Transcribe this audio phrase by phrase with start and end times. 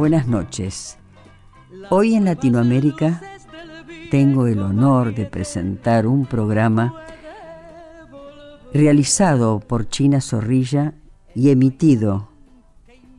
[0.00, 0.96] Buenas noches.
[1.90, 3.20] Hoy en Latinoamérica
[4.10, 7.04] tengo el honor de presentar un programa
[8.72, 10.94] realizado por China Zorrilla
[11.34, 12.30] y emitido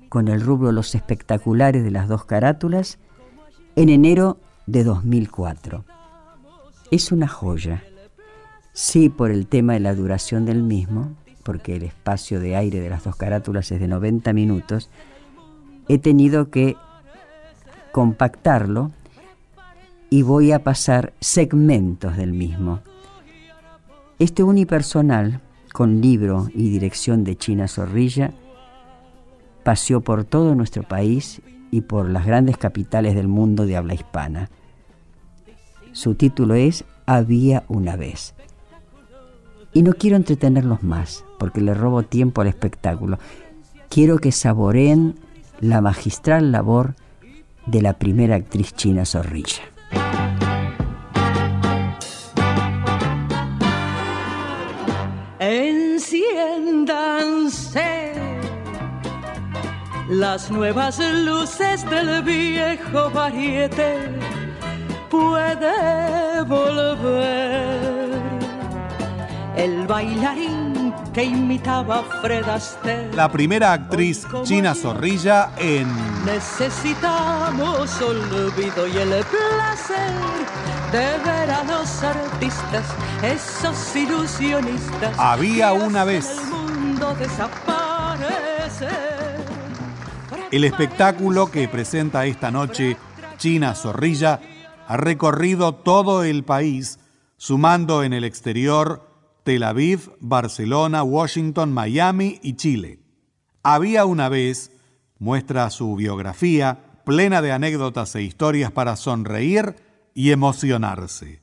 [0.09, 2.97] con el rubro Los Espectaculares de las dos carátulas
[3.75, 5.85] en enero de 2004.
[6.89, 7.83] Es una joya,
[8.73, 12.89] sí por el tema de la duración del mismo, porque el espacio de aire de
[12.89, 14.89] las dos carátulas es de 90 minutos,
[15.93, 16.77] he tenido que
[17.91, 18.91] compactarlo
[20.09, 22.79] y voy a pasar segmentos del mismo.
[24.17, 25.41] Este unipersonal,
[25.73, 28.31] con libro y dirección de China Zorrilla,
[29.65, 34.49] paseó por todo nuestro país y por las grandes capitales del mundo de habla hispana.
[35.91, 38.33] Su título es Había una vez.
[39.73, 43.19] Y no quiero entretenerlos más, porque le robo tiempo al espectáculo.
[43.89, 45.15] Quiero que saboreen
[45.61, 46.95] la magistral labor
[47.67, 49.63] de la primera actriz china Zorrilla.
[55.39, 58.11] Enciéndanse
[60.09, 64.09] las nuevas luces del viejo variete.
[65.09, 68.09] Puede volver
[69.55, 70.80] el bailarín
[71.13, 73.13] que imitaba a Fred Astaire.
[73.13, 75.87] La primera actriz China Zorrilla en
[76.25, 80.11] Necesitamos olvido y el placer
[80.91, 82.85] de ver a los artistas,
[83.23, 85.17] esos ilusionistas.
[85.17, 86.29] Había una vez.
[86.29, 88.89] El mundo desaparece.
[90.51, 92.97] El espectáculo que presenta esta noche
[93.37, 94.41] China Zorrilla
[94.87, 96.99] ha recorrido todo el país,
[97.37, 99.10] sumando en el exterior
[99.43, 102.99] Tel Aviv, Barcelona, Washington, Miami y Chile.
[103.63, 104.71] Había una vez,
[105.19, 109.75] muestra su biografía, plena de anécdotas e historias para sonreír
[110.13, 111.41] y emocionarse.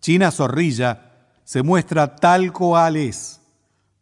[0.00, 1.12] China Zorrilla
[1.44, 3.40] se muestra tal cual es,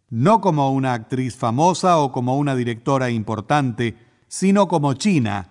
[0.08, 3.96] no como una actriz famosa o como una directora importante,
[4.28, 5.48] sino como China,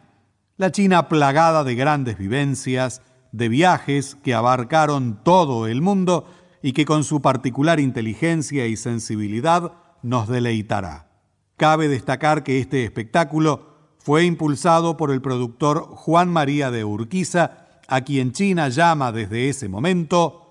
[0.57, 3.01] la China plagada de grandes vivencias,
[3.31, 6.25] de viajes que abarcaron todo el mundo
[6.61, 9.73] y que con su particular inteligencia y sensibilidad
[10.03, 11.09] nos deleitará.
[11.57, 18.01] Cabe destacar que este espectáculo fue impulsado por el productor Juan María de Urquiza, a
[18.01, 20.41] quien China llama desde ese momento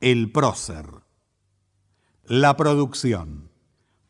[0.00, 0.86] el prócer.
[2.24, 3.50] La producción.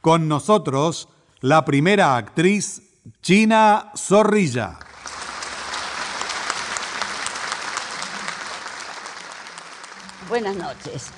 [0.01, 1.09] Con nosotros,
[1.41, 2.83] la primera actriz,
[3.21, 4.79] China Zorrilla.
[10.29, 11.11] Buenas noches.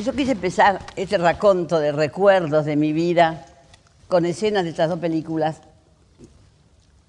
[0.00, 3.46] Yo quise empezar este raconto de recuerdos de mi vida
[4.08, 5.60] con escenas de estas dos películas,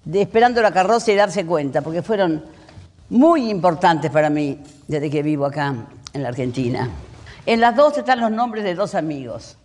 [0.04, 2.44] de Esperando la carroza y darse cuenta, porque fueron
[3.08, 5.74] muy importantes para mí desde que vivo acá
[6.12, 6.88] en la Argentina.
[7.46, 9.56] En las dos están los nombres de dos amigos,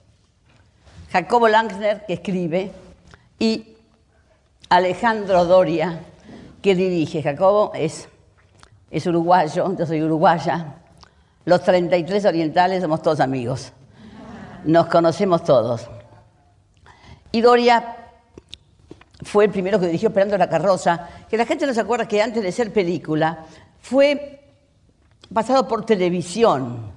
[1.12, 2.72] Jacobo Langsner, que escribe,
[3.38, 3.76] y
[4.70, 6.00] Alejandro Doria,
[6.62, 7.22] que dirige.
[7.22, 8.08] Jacobo es,
[8.90, 10.79] es uruguayo, yo soy uruguaya,
[11.46, 13.72] los 33 orientales somos todos amigos.
[14.66, 15.90] Nos conocemos todos.
[17.32, 17.96] Y Doria
[19.24, 22.22] fue el primero que dirigió Esperando la carroza, que la gente no se acuerda que
[22.22, 23.46] antes de ser película
[23.82, 24.42] fue
[25.34, 26.92] pasado por televisión,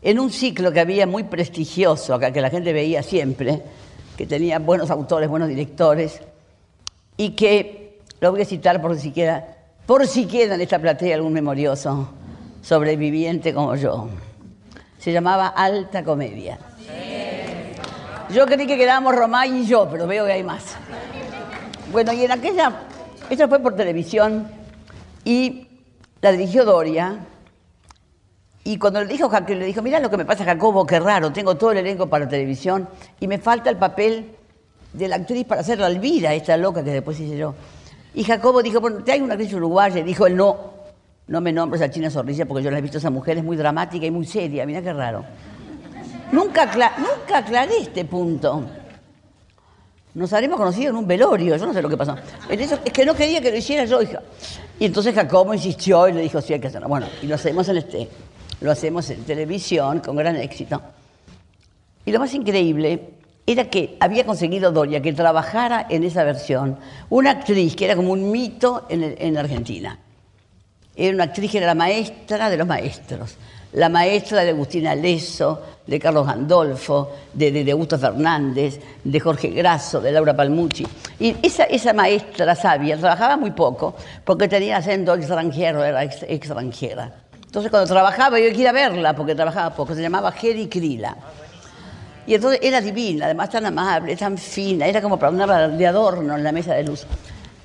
[0.00, 3.62] en un ciclo que había muy prestigioso, que la gente veía siempre,
[4.16, 6.20] que tenía buenos autores, buenos directores,
[7.16, 12.08] y que lo voy a citar por si queda, por en esta platea algún memorioso
[12.62, 14.08] sobreviviente como yo.
[14.98, 16.58] Se llamaba Alta Comedia.
[18.30, 20.76] Yo creí que quedábamos Romay y yo, pero veo que hay más.
[21.90, 22.72] Bueno, y en aquella,
[23.30, 24.48] ella fue por televisión
[25.24, 25.66] y
[26.20, 27.20] la dirigió Doria.
[28.64, 31.32] Y cuando le dijo, Jac- le dijo, mira lo que me pasa Jacobo, qué raro,
[31.32, 32.86] tengo todo el elenco para televisión
[33.18, 34.32] y me falta el papel
[34.92, 37.54] de la actriz para hacer la Elvira, esta loca que después hice yo.
[38.14, 40.02] Y Jacobo dijo, bueno, te hay una actriz uruguaya.
[40.02, 40.56] Dijo él, no,
[41.28, 43.44] no me nombres a China Zorrilla porque yo la he visto a esa mujer, es
[43.44, 45.24] muy dramática y muy seria, mira qué raro.
[46.32, 48.64] Nunca, nunca aclaré este punto.
[50.14, 52.16] Nos habremos conocido en un velorio, yo no sé lo que pasó.
[52.48, 54.22] Es que no quería que lo hiciera yo, hija.
[54.80, 56.88] Y entonces Jacobo insistió y le dijo, sí, hay que hacerlo.
[56.88, 58.08] Bueno, y lo hacemos en este,
[58.62, 60.80] lo hacemos en televisión con gran éxito.
[62.06, 63.10] Y lo más increíble
[63.46, 66.78] era que había conseguido Doria que trabajara en esa versión
[67.10, 69.98] una actriz que era como un mito en, en Argentina.
[71.00, 73.36] Era una actriz que era la maestra de los maestros,
[73.74, 79.50] la maestra de Agustina Leso, de Carlos Gandolfo, de, de, de Augusto Fernández, de Jorge
[79.50, 80.84] Grasso, de Laura Palmucci.
[81.20, 87.12] Y esa, esa maestra sabia trabajaba muy poco porque tenía acento extranjero, era ex- extranjera.
[87.46, 91.16] Entonces cuando trabajaba yo quería verla porque trabajaba poco, se llamaba Hedy Krila.
[92.26, 96.36] Y entonces era divina, además tan amable, tan fina, era como para una de adorno
[96.36, 97.06] en la mesa de luz.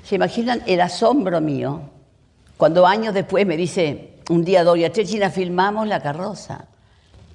[0.04, 1.80] ¿Se imaginan el asombro mío
[2.64, 6.64] cuando años después me dice un día Doria, che China, filmamos la carroza?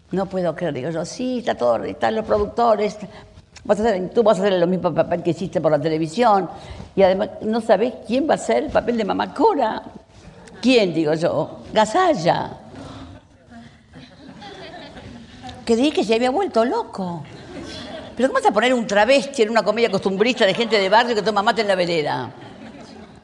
[0.09, 2.97] No puedo creer, digo yo, sí, está todo, están los productores,
[3.63, 6.49] vas a hacer- tú vas a hacer el mismo papel que hiciste por la televisión,
[6.95, 9.83] y además no sabés quién va a ser el papel de Mamá Cora.
[10.63, 11.59] ¿Quién, digo yo?
[11.71, 12.49] Gasalla.
[15.63, 17.21] Creí que se había vuelto loco.
[18.17, 21.13] Pero ¿cómo vas a poner un travesti en una comedia costumbrista de gente de barrio
[21.13, 22.31] que toma mate en la vereda?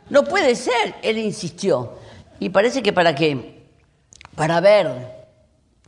[0.10, 1.94] No puede ser, él insistió.
[2.40, 3.68] Y parece que para qué,
[4.36, 5.26] para ver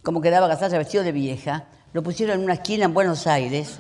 [0.02, 3.78] cómo quedaba Gasalla vestido de vieja, lo pusieron en una esquina en Buenos Aires,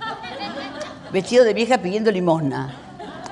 [1.11, 2.75] vestido de vieja pidiendo limosna.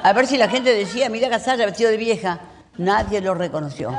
[0.02, 2.40] A ver si la gente decía, mira Gasalla vestido de vieja.
[2.78, 3.92] Nadie lo reconoció.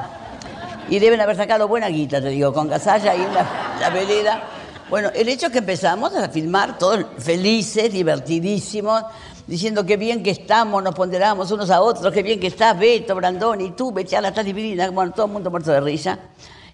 [0.88, 3.47] Y deben haber sacado buena guita, te digo, con Gasalla ahí en la,
[3.81, 4.43] la vereda.
[4.88, 9.02] Bueno, el hecho es que empezamos a filmar todos felices, divertidísimos,
[9.47, 13.15] diciendo qué bien que estamos, nos ponderamos unos a otros, qué bien que estás, Beto,
[13.15, 16.19] Brandoni, tú, Bechala, estás divina, bueno, todo el mundo muerto de risa,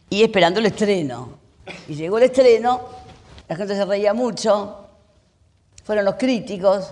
[0.08, 1.40] y esperando el estreno.
[1.88, 2.80] Y llegó el estreno,
[3.48, 4.86] la gente se reía mucho,
[5.84, 6.88] fueron los críticos.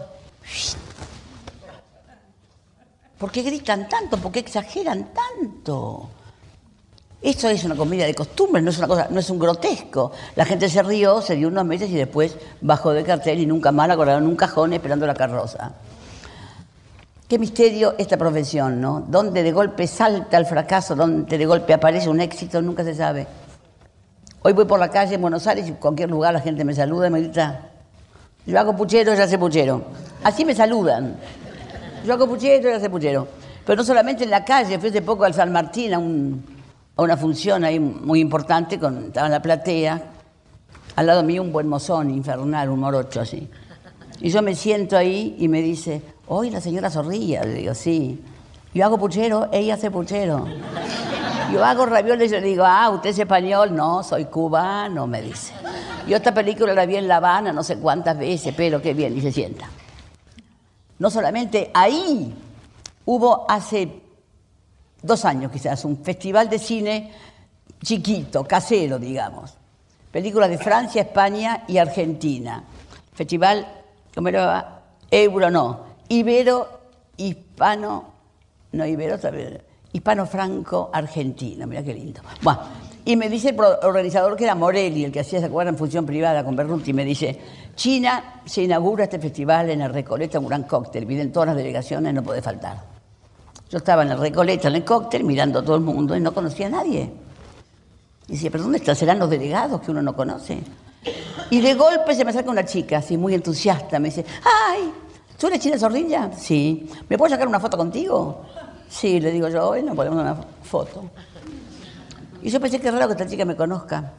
[3.18, 4.16] ¿Por qué gritan tanto?
[4.16, 6.08] ¿Por qué exageran tanto?
[7.22, 10.10] Esto es una comedia de costumbre, no es una cosa, no es un grotesco.
[10.36, 13.72] La gente se rió, se dio unos meses y después bajó del cartel y nunca
[13.72, 15.72] más la en un cajón esperando la carroza.
[17.28, 19.04] Qué misterio esta profesión, ¿no?
[19.06, 23.26] Donde de golpe salta el fracaso, donde de golpe aparece un éxito, nunca se sabe.
[24.42, 26.74] Hoy voy por la calle en Buenos Aires y en cualquier lugar la gente me
[26.74, 27.68] saluda y me grita,
[28.46, 29.82] yo hago puchero, ya sé puchero.
[30.24, 31.16] Así me saludan.
[32.06, 33.28] Yo hago puchero, ya sé puchero.
[33.66, 36.42] Pero no solamente en la calle, fui hace poco al San Martín a, un-
[37.00, 40.02] a una función ahí muy importante, con, estaba en la platea,
[40.96, 43.48] al lado mío un buen mozón infernal, un morocho así.
[44.20, 48.22] Y yo me siento ahí y me dice, hoy la señora Zorrilla, le digo, sí.
[48.74, 50.44] Yo hago puchero, ella hace puchero.
[51.50, 53.74] Yo hago ravioles y le digo, ah, ¿usted es español?
[53.74, 55.54] No, soy cubano, me dice.
[56.06, 59.16] Yo esta película la vi en La Habana no sé cuántas veces, pero qué bien,
[59.16, 59.70] y se sienta.
[60.98, 62.34] No solamente ahí,
[63.06, 64.02] hubo hace
[65.02, 67.12] dos años quizás un festival de cine
[67.82, 69.54] chiquito, casero, digamos.
[70.10, 72.64] Películas de Francia, España y Argentina.
[73.12, 73.66] Festival,
[74.14, 74.82] ¿cómo era?
[75.10, 75.90] Euro, no.
[76.08, 76.80] Ibero,
[77.16, 78.04] hispano,
[78.72, 79.62] no, Ibero también.
[79.92, 82.20] Hispano-franco, argentino, mira qué lindo.
[82.42, 82.60] Bueno,
[83.04, 85.76] y me dice el organizador que era Morelli, el que hacía, ¿se acuerdan?
[85.76, 87.38] Función privada con Berruti, me dice,
[87.74, 92.14] China se inaugura este festival en el Recoleta, un gran cóctel, vienen todas las delegaciones,
[92.14, 92.99] no puede faltar.
[93.70, 96.34] Yo estaba en el Recoleta, en el cóctel, mirando a todo el mundo y no
[96.34, 97.10] conocía a nadie.
[98.28, 98.96] Y decía, ¿pero dónde están?
[98.96, 100.60] ¿Serán los delegados que uno no conoce?
[101.50, 104.92] Y de golpe se me acerca una chica, así muy entusiasta, me dice, ¡ay!
[105.38, 106.30] ¿Tú eres China Zorrilla?
[106.36, 106.88] Sí.
[107.08, 108.42] ¿Me puedo sacar una foto contigo?
[108.88, 111.10] Sí, le digo yo, hoy no podemos una foto.
[112.42, 114.12] Y yo pensé que raro que esta chica me conozca.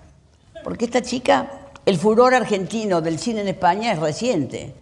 [0.63, 1.51] Porque esta chica,
[1.85, 4.73] el furor argentino del cine en España es reciente.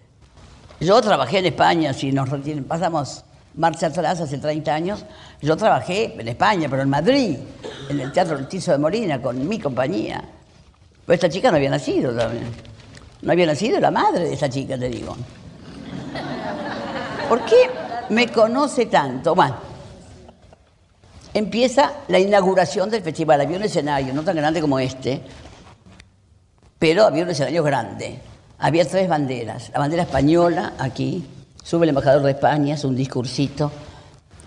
[0.79, 3.23] Yo trabajé en España, si nos retienen- pasamos
[3.59, 5.05] marcha atrás hace 30 años,
[5.41, 7.37] yo trabajé en España, pero en Madrid,
[7.89, 10.23] en el Teatro Tizo de Molina, con mi compañía.
[11.05, 12.45] Pero esta chica no había nacido también.
[13.21, 15.15] No había nacido la madre de esta chica, te digo.
[17.27, 17.69] ¿Por qué
[18.09, 19.35] me conoce tanto?
[19.35, 19.57] Bueno,
[21.33, 23.41] empieza la inauguración del festival.
[23.41, 25.21] Había un escenario, no tan grande como este,
[26.79, 28.19] pero había un escenario grande.
[28.59, 29.69] Había tres banderas.
[29.73, 31.27] La bandera española, aquí,
[31.69, 33.71] sube el embajador de España, es un discursito.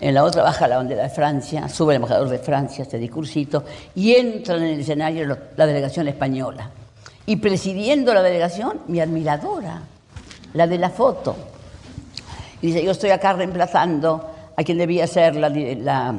[0.01, 3.63] En la otra baja la bandera de Francia, sube el embajador de Francia, este discursito,
[3.95, 6.69] y entran en el escenario la delegación española.
[7.25, 9.83] Y presidiendo la delegación, mi admiradora,
[10.53, 11.33] la de la foto.
[12.61, 16.13] Dice, yo estoy acá reemplazando a quien debía ser la, la,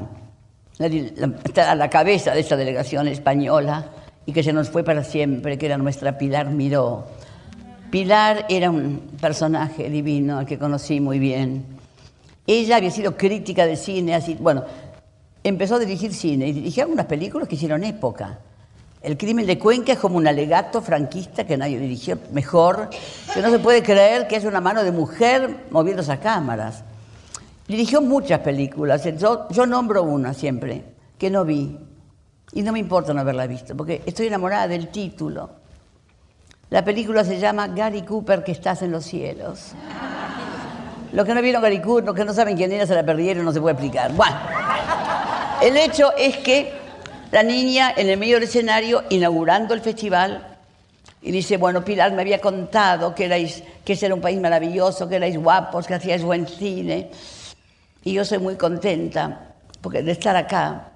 [0.79, 3.85] la la cabeza de esta delegación española
[4.25, 7.05] y que se nos fue para siempre, que era nuestra Pilar Miró.
[7.95, 11.65] Pilar era un personaje divino al que conocí muy bien.
[12.45, 14.65] Ella había sido crítica de cine, así, bueno,
[15.45, 18.41] empezó a dirigir cine y dirigió algunas películas que hicieron época.
[19.01, 22.91] El crimen de Cuenca es como un alegato franquista que nadie dirigió mejor,
[23.33, 26.83] que no se puede creer que es una mano de mujer moviendo esas cámaras.
[27.69, 29.05] Dirigió muchas películas,
[29.51, 30.83] yo nombro una siempre,
[31.17, 31.79] que no vi,
[32.55, 35.63] y no me importa no haberla visto, porque estoy enamorada del título.
[36.75, 39.75] La película se llama Gary Cooper, que estás en los cielos.
[41.13, 43.45] Los que no vieron Gary Cooper, los que no saben quién era, se la perdieron,
[43.45, 44.13] no se puede explicar.
[44.13, 44.35] Bueno,
[45.63, 46.73] el hecho es que
[47.31, 50.49] la niña en el medio del escenario, inaugurando el festival,
[51.23, 55.09] y dice, bueno, Pilar me había contado que, erais, que ese era un país maravilloso,
[55.09, 57.09] que erais guapos, que hacíais buen cine.
[58.03, 60.89] Y yo soy muy contenta porque, de estar acá,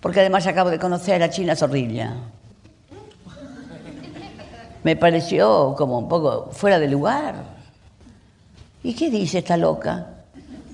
[0.00, 2.12] porque además acabo de conocer a China Zorrilla.
[4.86, 7.34] Me pareció como un poco fuera de lugar.
[8.84, 10.06] ¿Y qué dice esta loca?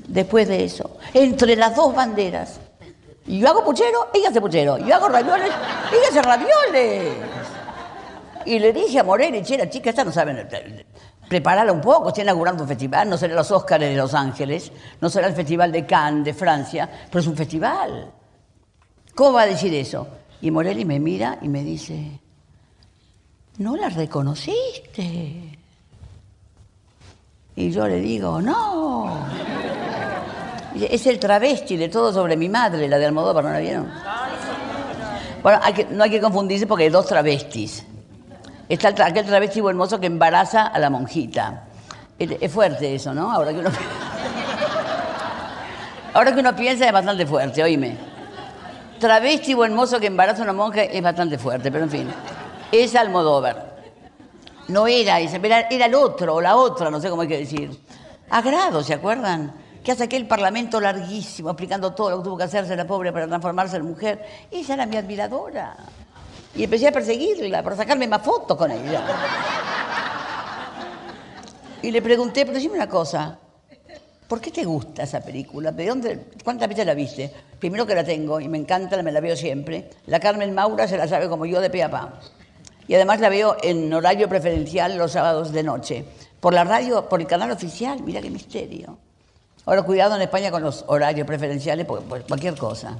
[0.07, 2.61] Después de eso, entre las dos banderas.
[3.26, 4.76] Y yo hago puchero, ella hace puchero.
[4.76, 5.49] Yo hago ravioles,
[5.90, 7.14] ella hace ravioles.
[8.45, 10.47] Y le dije a Morelli, che, la chica esta no sabe,
[11.26, 15.09] prepararla un poco, está inaugurando un festival, no será los Óscares de Los Ángeles, no
[15.09, 18.12] será el Festival de Cannes de Francia, pero es un festival.
[19.14, 20.07] ¿Cómo va a decir eso?
[20.42, 22.21] Y Morelli me mira y me dice,
[23.59, 25.59] no la reconociste.
[27.54, 29.26] Y yo le digo, no.
[30.75, 33.90] Es el travesti de todo sobre mi madre, la de Almodóvar, ¿no la vieron?
[35.42, 37.85] Bueno, no hay que confundirse porque hay dos travestis.
[38.68, 41.64] Está el aquel travesti hermoso que embaraza a la monjita.
[42.18, 43.30] Es, fuerte eso, ¿no?
[43.30, 43.71] Ahora que, uno,
[46.14, 47.97] ahora que uno piensa es bastante fuerte, oíme.
[48.99, 52.09] Travesti buen mozo que embaraza a una monja es bastante fuerte, pero en fin.
[52.73, 53.76] Es Almodóvar.
[54.69, 57.79] No era ese, era, el otro o la otra, no sé cómo hay que decir.
[58.31, 59.52] Agrado, ¿se acuerdan?
[59.85, 63.26] Que hace aquel parlamento larguísimo explicando todo lo que tuvo que hacerse la pobre para
[63.26, 64.25] transformarse en mujer.
[64.50, 65.76] Ella era mi admiradora.
[66.55, 69.02] Y empecé a perseguirla para sacarme más fotos con ella.
[71.83, 73.38] Y le pregunté, pero dime una cosa,
[74.29, 75.73] ¿por qué te gusta esa película?
[75.73, 77.31] ¿De dónde, ¿Cuántas veces la viste?
[77.59, 79.91] Primero que la tengo y me encanta, me la veo siempre.
[80.07, 82.21] La Carmen Maura se la sabe como yo de pe a pa.
[82.92, 86.04] Y además la veo en horario preferencial los sábados de noche.
[86.40, 88.99] Por la radio, por el canal oficial, mira qué misterio.
[89.64, 92.99] Ahora, cuidado en España con los horarios preferenciales, porque por cualquier cosa.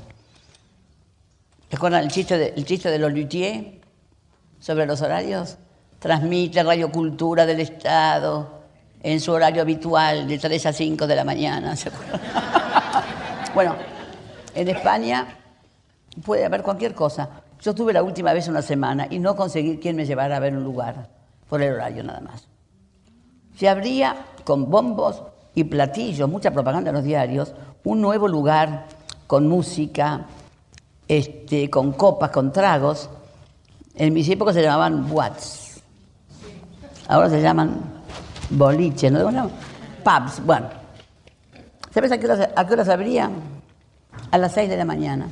[1.69, 3.67] ¿Te acuerdan el chiste de, el chiste de los luthiers
[4.61, 5.59] sobre los horarios?
[5.99, 8.63] Transmite Radio Cultura del Estado
[9.03, 11.77] en su horario habitual de 3 a 5 de la mañana.
[11.77, 11.91] ¿se
[13.55, 13.77] bueno,
[14.55, 15.37] en España
[16.25, 17.42] puede haber cualquier cosa.
[17.63, 20.57] Yo estuve la última vez una semana y no conseguí quien me llevara a ver
[20.57, 21.09] un lugar
[21.49, 22.49] por el horario nada más.
[23.57, 25.23] Se abría con bombos
[25.55, 27.55] y platillos, mucha propaganda en los diarios,
[27.85, 28.87] un nuevo lugar
[29.29, 30.27] con música,
[31.07, 33.09] este, con copas, con tragos.
[33.95, 35.81] En mis épocas se llamaban boats.
[37.07, 37.81] Ahora se llaman
[38.51, 39.23] boliches, ¿no?
[39.23, 39.51] Bueno,
[40.03, 40.67] pubs, bueno.
[41.95, 43.31] ¿Sabes a qué hora, a qué hora se abría?
[44.33, 45.29] A las 6 de la mañana.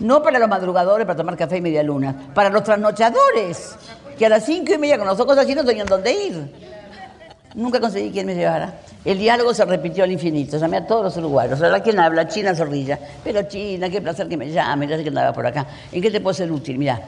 [0.00, 3.76] No para los madrugadores para tomar café y media luna, para los trasnochadores,
[4.18, 6.74] que a las cinco y media con los ojos así no tenían dónde ir.
[7.54, 8.80] Nunca conseguí quien me llevara.
[9.04, 10.58] El diálogo se repitió al infinito.
[10.58, 11.62] Llamé a todos los uruguayos.
[11.62, 12.26] Ahora, ¿quién habla?
[12.26, 12.98] China Zorrilla.
[13.22, 14.88] Pero China, qué placer que me llame.
[14.88, 15.64] Ya sé que andaba por acá.
[15.92, 16.78] ¿En qué te puedo ser útil?
[16.78, 17.00] Mira,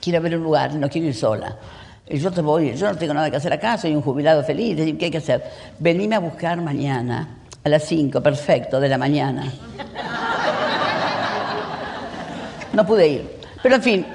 [0.00, 1.56] quiero ver un lugar, no quiero ir sola.
[2.06, 4.76] Y yo te voy, yo no tengo nada que hacer acá, soy un jubilado feliz.
[4.98, 5.42] ¿Qué hay que hacer?
[5.78, 9.52] Venime a buscar mañana, a las 5, perfecto, de la mañana.
[12.78, 13.40] No pude ir.
[13.60, 14.06] Pero en fin,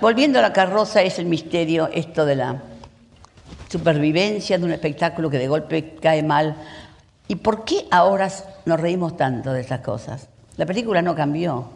[0.00, 2.62] volviendo a la carroza es el misterio esto de la
[3.68, 6.56] supervivencia de un espectáculo que de golpe cae mal.
[7.28, 8.30] ¿Y por qué ahora
[8.64, 10.26] nos reímos tanto de estas cosas?
[10.56, 11.68] La película no cambió.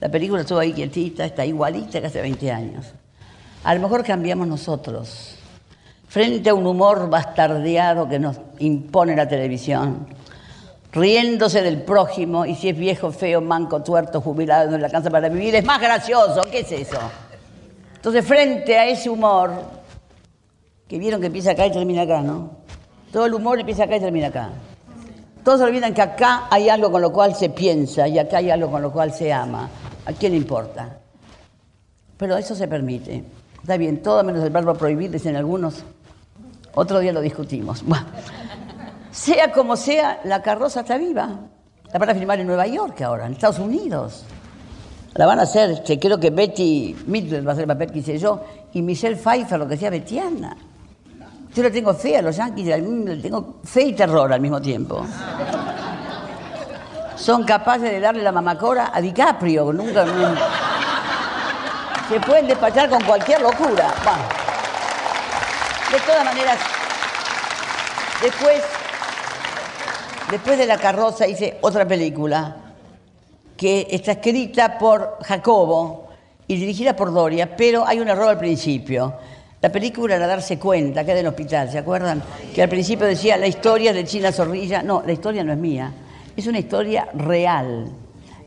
[0.00, 2.86] La película estuvo ahí quietita, está igualita que hace 20 años.
[3.62, 5.36] A lo mejor cambiamos nosotros.
[6.08, 10.08] Frente a un humor bastardeado que nos impone la televisión,
[10.92, 15.28] riéndose del prójimo y si es viejo, feo, manco, tuerto, jubilado, no le alcanza para
[15.28, 16.42] vivir, es más gracioso.
[16.50, 16.98] ¿Qué es eso?
[17.94, 19.52] Entonces, frente a ese humor,
[20.88, 22.50] que vieron que empieza acá y termina acá, ¿no?
[23.12, 24.50] Todo el humor empieza acá y termina acá.
[25.44, 28.70] Todos olvidan que acá hay algo con lo cual se piensa y acá hay algo
[28.70, 29.68] con lo cual se ama.
[30.04, 30.98] ¿A quién le importa?
[32.16, 33.24] Pero eso se permite.
[33.60, 35.82] Está bien, todo menos el verbo prohibir, dicen algunos.
[36.74, 37.82] Otro día lo discutimos.
[37.84, 38.06] Bueno,
[39.10, 41.28] sea como sea, la carroza está viva.
[41.92, 44.24] La van a filmar en Nueva York ahora, en Estados Unidos.
[45.14, 48.16] La van a hacer, creo que Betty Midler va a hacer el papel que hice
[48.16, 50.56] yo, y Michelle Pfeiffer, lo que sea Betiana.
[51.52, 55.04] Yo le tengo fe a los yanquis, le tengo fe y terror al mismo tiempo.
[57.16, 60.06] Son capaces de darle la mamacora a DiCaprio, nunca...
[62.08, 63.92] Se pueden despachar con cualquier locura.
[65.92, 66.58] De todas maneras,
[68.22, 68.62] después,
[70.30, 72.56] después de La carroza hice otra película
[73.56, 76.08] que está escrita por Jacobo
[76.46, 79.14] y dirigida por Doria, pero hay un error al principio.
[79.60, 82.22] La película era darse cuenta, que era del hospital, ¿se acuerdan?
[82.54, 84.82] Que al principio decía la historia de China Zorrilla.
[84.82, 85.92] No, la historia no es mía,
[86.34, 87.92] es una historia real.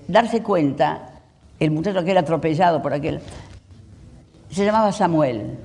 [0.07, 1.21] Darse cuenta,
[1.59, 3.21] el muchacho que era atropellado por aquel,
[4.49, 5.57] se llamaba Samuel.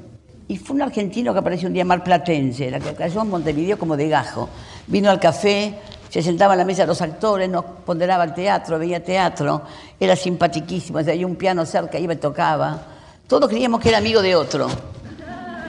[0.49, 3.97] Y fue un argentino que apareció un día marplatense, la que cayó en Montevideo como
[3.97, 4.49] de gajo.
[4.87, 5.75] Vino al café,
[6.09, 9.63] se sentaba en la mesa de los actores, nos ponderaba el teatro, veía teatro,
[10.01, 12.81] era simpatiquísimo, había un piano cerca, iba y tocaba.
[13.27, 14.69] Todos creíamos que era amigo de otro.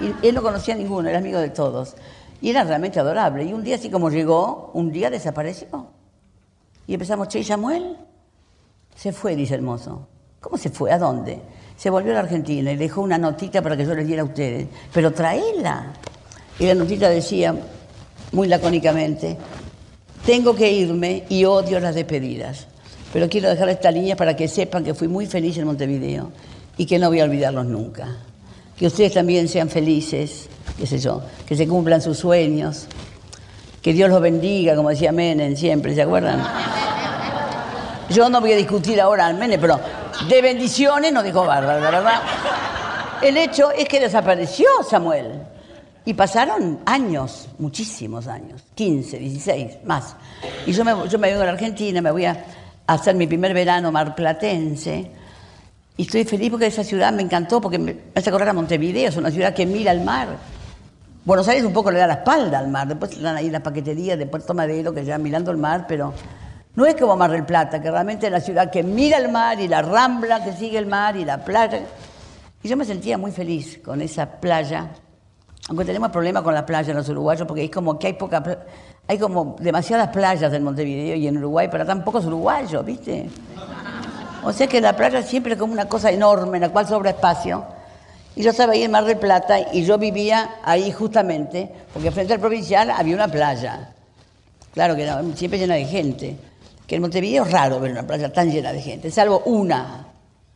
[0.01, 1.95] Y él no conocía a ninguno, era amigo de todos.
[2.41, 3.43] Y era realmente adorable.
[3.43, 5.87] Y un día, así como llegó, un día desapareció.
[6.87, 7.97] Y empezamos, Che, Samuel?
[8.95, 10.07] Se fue, dice el mozo.
[10.39, 10.91] ¿Cómo se fue?
[10.91, 11.41] ¿A dónde?
[11.75, 14.25] Se volvió a la Argentina y dejó una notita para que yo les diera a
[14.25, 14.67] ustedes.
[14.93, 15.93] Pero traela.
[16.57, 17.53] Y la notita decía,
[18.31, 19.37] muy lacónicamente,
[20.29, 22.67] tengo que irme y odio las despedidas.
[23.11, 26.31] Pero quiero dejar esta línea para que sepan que fui muy feliz en Montevideo
[26.77, 28.15] y que no voy a olvidarlos nunca
[28.77, 32.85] que ustedes también sean felices, qué sé yo, que se cumplan sus sueños,
[33.81, 36.41] que Dios los bendiga, como decía Menem siempre, ¿se acuerdan?
[38.11, 39.79] Yo no voy a discutir ahora al Menem, pero
[40.29, 42.21] de bendiciones no dijo bárbaro, ¿verdad?
[43.23, 45.41] El hecho es que desapareció Samuel.
[46.09, 50.15] Y pasaron años, muchísimos años, 15, 16, más.
[50.65, 52.45] Y yo me, yo vengo a la Argentina, me voy a
[52.87, 55.11] hacer mi primer verano marplatense
[55.95, 59.17] y estoy feliz porque esa ciudad me encantó, porque me hace correr a Montevideo, es
[59.17, 60.29] una ciudad que mira al mar.
[61.25, 64.17] Buenos Aires un poco le da la espalda al mar, después están ahí las paqueterías
[64.17, 66.11] de Puerto Madero que ya mirando el mar, pero
[66.73, 69.59] no es como Mar del Plata, que realmente es la ciudad que mira el mar
[69.59, 71.83] y la rambla que sigue el mar y la playa.
[72.63, 74.89] Y yo me sentía muy feliz con esa playa,
[75.67, 78.43] aunque tenemos problemas con la playa en los uruguayos, porque es como que hay poca,
[79.07, 83.29] hay como demasiadas playas en Montevideo y en Uruguay, pero tan pocos uruguayos, ¿viste?
[84.43, 87.09] O sea que la playa siempre es como una cosa enorme en la cual sobra
[87.11, 87.63] espacio.
[88.35, 92.33] Y yo estaba ahí en Mar del Plata y yo vivía ahí justamente, porque frente
[92.33, 93.93] al provincial había una playa.
[94.73, 96.37] Claro que siempre llena de gente.
[96.87, 100.07] Que en Montevideo es raro ver una playa tan llena de gente, salvo una,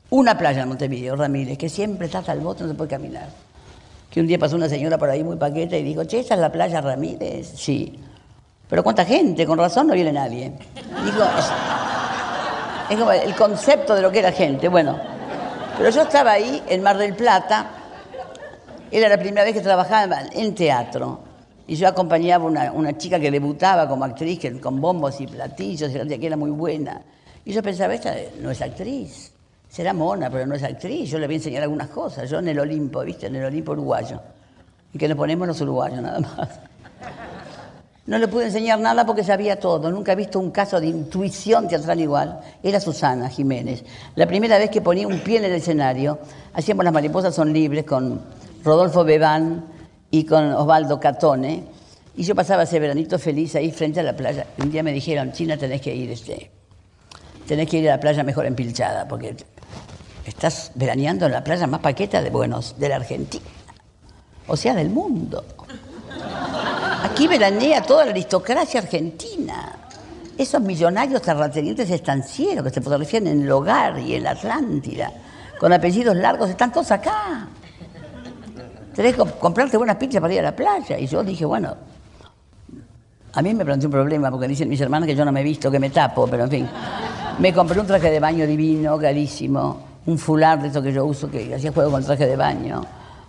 [0.09, 3.27] una playa en Montevideo, Ramírez, que siempre está hasta el bote, no se puede caminar.
[4.13, 6.39] Que un día pasó una señora por ahí muy paqueta y dijo, che, ¿esa es
[6.39, 7.51] la playa Ramírez?
[7.55, 7.99] Sí.
[8.69, 9.43] Pero ¿cuánta gente?
[9.43, 10.53] Con razón no viene nadie.
[11.03, 11.25] Digo,
[12.91, 14.67] es como el concepto de lo que era gente.
[14.67, 14.99] Bueno,
[15.79, 17.71] pero yo estaba ahí en Mar del Plata,
[18.91, 21.21] era la primera vez que trabajaba en teatro.
[21.65, 26.27] Y yo acompañaba a una, chica que debutaba como actriz, con bombos y platillos, que
[26.27, 27.01] era muy buena.
[27.45, 29.32] Y yo pensaba, esta no es actriz,
[29.73, 31.09] será mona, pero no es actriz.
[31.09, 33.25] Yo le voy a enseñar algunas cosas, yo en el Olimpo, ¿viste?
[33.25, 34.19] En el Olimpo uruguayo.
[34.93, 36.59] Y que nos ponemos los uruguayos nada más.
[38.05, 39.89] No le pude enseñar nada porque sabía todo.
[39.89, 42.39] Nunca he visto un caso de intuición teatral igual.
[42.61, 43.83] Era Susana Jiménez.
[44.15, 46.19] La primera vez que ponía un pie en el escenario,
[46.53, 48.21] hacíamos Las mariposas son libres con
[48.63, 49.65] Rodolfo Bebán
[50.11, 51.63] y con Osvaldo Catone.
[52.15, 54.45] Y yo pasaba ese veranito feliz ahí frente a la playa.
[54.61, 56.51] Un día me dijeron, China, tenés que ir, este,
[57.47, 59.35] tenés que ir a la playa mejor empilchada, porque
[60.25, 63.45] estás veraneando en la playa más paqueta de Buenos, de la Argentina.
[64.47, 65.43] O sea, del mundo.
[67.03, 69.77] Aquí veranea toda la aristocracia argentina.
[70.37, 75.11] Esos millonarios terratenientes estancieros que se fotografían en el hogar y en la Atlántida,
[75.59, 77.47] con apellidos largos, están todos acá.
[78.95, 80.97] Tenés que comprarte buenas pizzas para ir a la playa.
[80.97, 81.75] Y yo dije, bueno,
[83.33, 85.43] a mí me planteó un problema porque dicen mis hermanos que yo no me he
[85.43, 86.69] visto, que me tapo, pero en fin.
[87.39, 91.29] Me compré un traje de baño divino, carísimo, un fular de eso que yo uso,
[91.29, 92.83] que hacía juego con el traje de baño,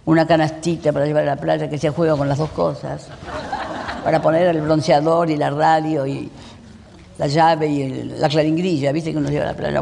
[0.04, 3.08] una canastita para llevar a la playa que hacía juego con las dos cosas
[4.04, 6.30] para poner el bronceador y la radio y
[7.16, 9.80] la llave y la claringrilla, viste que uno lleva a la playa.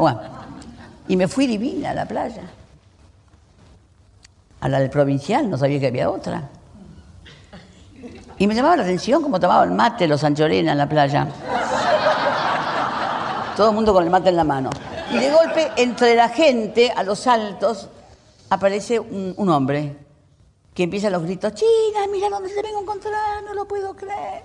[1.09, 2.43] Y me fui divina a la playa.
[4.61, 6.49] a la del provincial, no sabía que había otra.
[8.37, 11.27] Y me llamaba la atención cómo tomaban mate los anchorena en la playa.
[13.55, 14.69] Todo el mundo con el mate en la mano.
[15.11, 17.87] Y de golpe, entre la gente, a los saltos,
[18.49, 19.97] aparece un, un hombre
[20.73, 24.41] que empieza los gritos, China, mira dónde se vengo a encontrar, no lo puedo creer.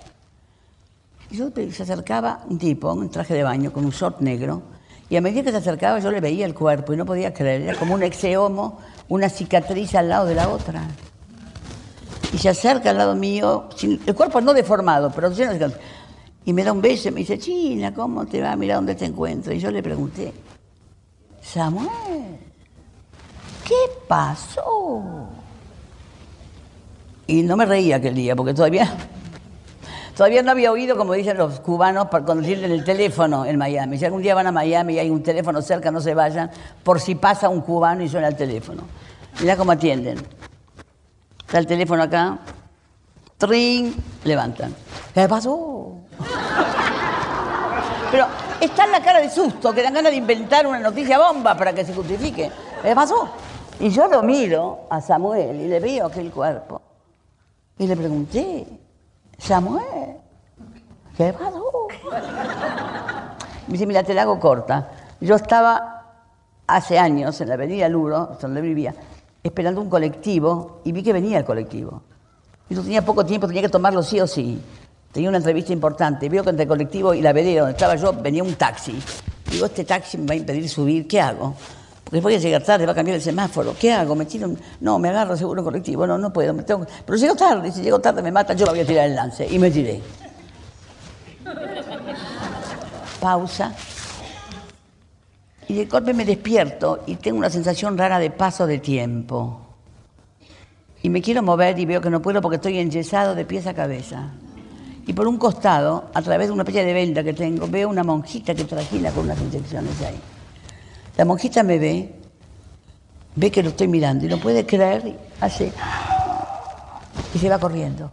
[1.31, 4.61] Y yo se acercaba un tipo en traje de baño con un short negro,
[5.09, 7.63] y a medida que se acercaba yo le veía el cuerpo y no podía creer,
[7.63, 10.83] era como un exeomo, una cicatriz al lado de la otra.
[12.35, 15.98] Y se acerca al lado mío, sin- el cuerpo no deformado, pero lleno de cicatrices.
[16.45, 18.57] Y me da un beso y me dice, China, ¿cómo te va?
[18.57, 19.53] Mira dónde te encuentro.
[19.53, 20.33] Y yo le pregunté,
[21.43, 22.39] Samuel,
[23.65, 23.75] ¿qué
[24.07, 25.29] pasó?
[27.27, 28.91] Y no me reía aquel día, porque todavía,
[30.17, 33.99] todavía no había oído, como dicen los cubanos, para cuando tienen el teléfono en Miami.
[33.99, 36.51] Si algún día van a Miami y hay un teléfono cerca, no se vayan,
[36.83, 38.85] por si pasa un cubano y suena el teléfono.
[39.41, 40.19] Mirá cómo atienden.
[41.41, 42.39] Está el teléfono acá,
[43.37, 44.75] trin, levantan.
[45.15, 45.78] ¿Qué pasó?
[48.11, 48.27] Pero
[48.61, 51.73] está en la cara de susto, que dan ganas de inventar una noticia bomba para
[51.73, 52.51] que se justifique.
[52.83, 53.31] ¿Qué pasó?
[53.81, 56.81] Y yo lo miro a Samuel y le veo aquel cuerpo.
[57.79, 58.67] Y le pregunté,
[59.37, 60.17] Samuel,
[61.17, 61.89] ¿qué pasó?
[63.67, 64.91] Me dice, mira, te la hago corta.
[65.21, 65.99] Yo estaba
[66.67, 68.95] hace años en la avenida Luro, donde vivía,
[69.43, 72.03] esperando un colectivo y vi que venía el colectivo.
[72.71, 74.61] Y yo tenía poco tiempo, tenía que tomarlo sí o sí.
[75.13, 76.29] Tenía una entrevista importante.
[76.29, 78.99] Veo que entre el colectivo y la vereda donde estaba yo venía un taxi.
[79.51, 81.55] Digo, este taxi me va a impedir subir, ¿qué hago?
[82.05, 83.75] Porque voy a llegar tarde, va a cambiar el semáforo.
[83.79, 84.15] ¿Qué hago?
[84.15, 84.51] ¿Me tiro?
[84.81, 86.07] No, me agarro seguro colectivo.
[86.07, 86.57] No, no puedo.
[86.57, 87.71] Pero llego tarde.
[87.71, 89.47] Si llego tarde me matan, yo lo voy a tirar el lance.
[89.47, 90.01] Y me tiré.
[93.21, 93.75] Pausa.
[95.69, 99.61] Y de golpe me despierto y tengo una sensación rara de paso de tiempo.
[101.03, 103.75] Y me quiero mover y veo que no puedo porque estoy enyesado de pies a
[103.75, 104.31] cabeza.
[105.09, 108.05] Y por un costado, a través de una especie de venda que tengo, veo una
[108.05, 110.21] monjita que trajina con unas inyecciones ahí.
[111.17, 112.15] La monjita me ve,
[113.35, 115.73] ve que lo estoy mirando y no puede creer, hace...
[117.35, 118.13] y se va corriendo.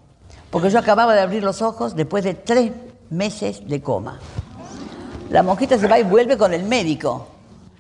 [0.50, 2.72] Porque yo acababa de abrir los ojos después de tres
[3.10, 4.18] meses de coma.
[5.32, 7.28] La monjita se va y vuelve con el médico.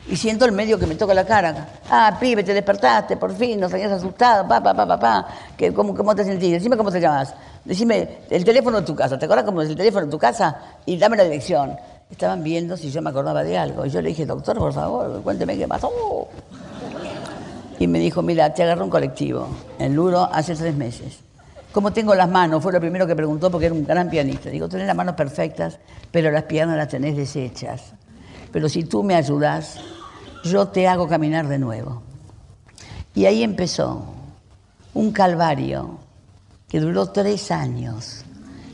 [0.07, 1.67] Y siento el médico que me toca la cara.
[1.89, 5.27] Ah, pibe, te despertaste, por fin, nos tenías asustado, pa, pa, pa, pa, pa.
[5.57, 6.51] ¿Qué, cómo, ¿Cómo te sentís?
[6.51, 7.33] Decime cómo te llamas.
[7.63, 9.17] Decime el teléfono de tu casa.
[9.17, 10.55] ¿Te acuerdas cómo es el teléfono de tu casa?
[10.85, 11.75] Y dame la dirección.
[12.11, 13.83] Estaban viendo si yo me acordaba de algo.
[13.83, 15.89] Y yo le dije, doctor, por favor, cuénteme qué pasó.
[17.79, 19.47] Y me dijo, mira, te agarró un colectivo
[19.79, 21.17] en Luro hace tres meses.
[21.71, 22.61] ¿Cómo tengo las manos?
[22.61, 24.49] Fue lo primero que preguntó porque era un gran pianista.
[24.51, 25.79] Digo, tenés las manos perfectas,
[26.11, 27.93] pero las piernas las tenés deshechas.
[28.51, 29.77] Pero si tú me ayudas,
[30.45, 32.03] yo te hago caminar de nuevo.
[33.13, 34.05] Y ahí empezó
[34.93, 35.97] un calvario
[36.67, 38.23] que duró tres años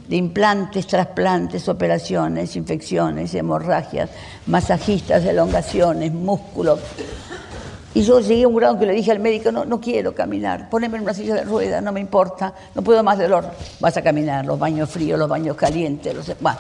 [0.08, 4.10] de implantes, trasplantes, operaciones, infecciones, hemorragias,
[4.48, 6.80] masajistas, elongaciones, músculos.
[7.94, 10.70] Y yo llegué a un grado que le dije al médico, no, no quiero caminar,
[10.70, 13.52] poneme en una silla de ruedas, no me importa, no puedo más dolor.
[13.80, 16.40] Vas a caminar, los baños fríos, los baños calientes, los...
[16.40, 16.60] Bueno.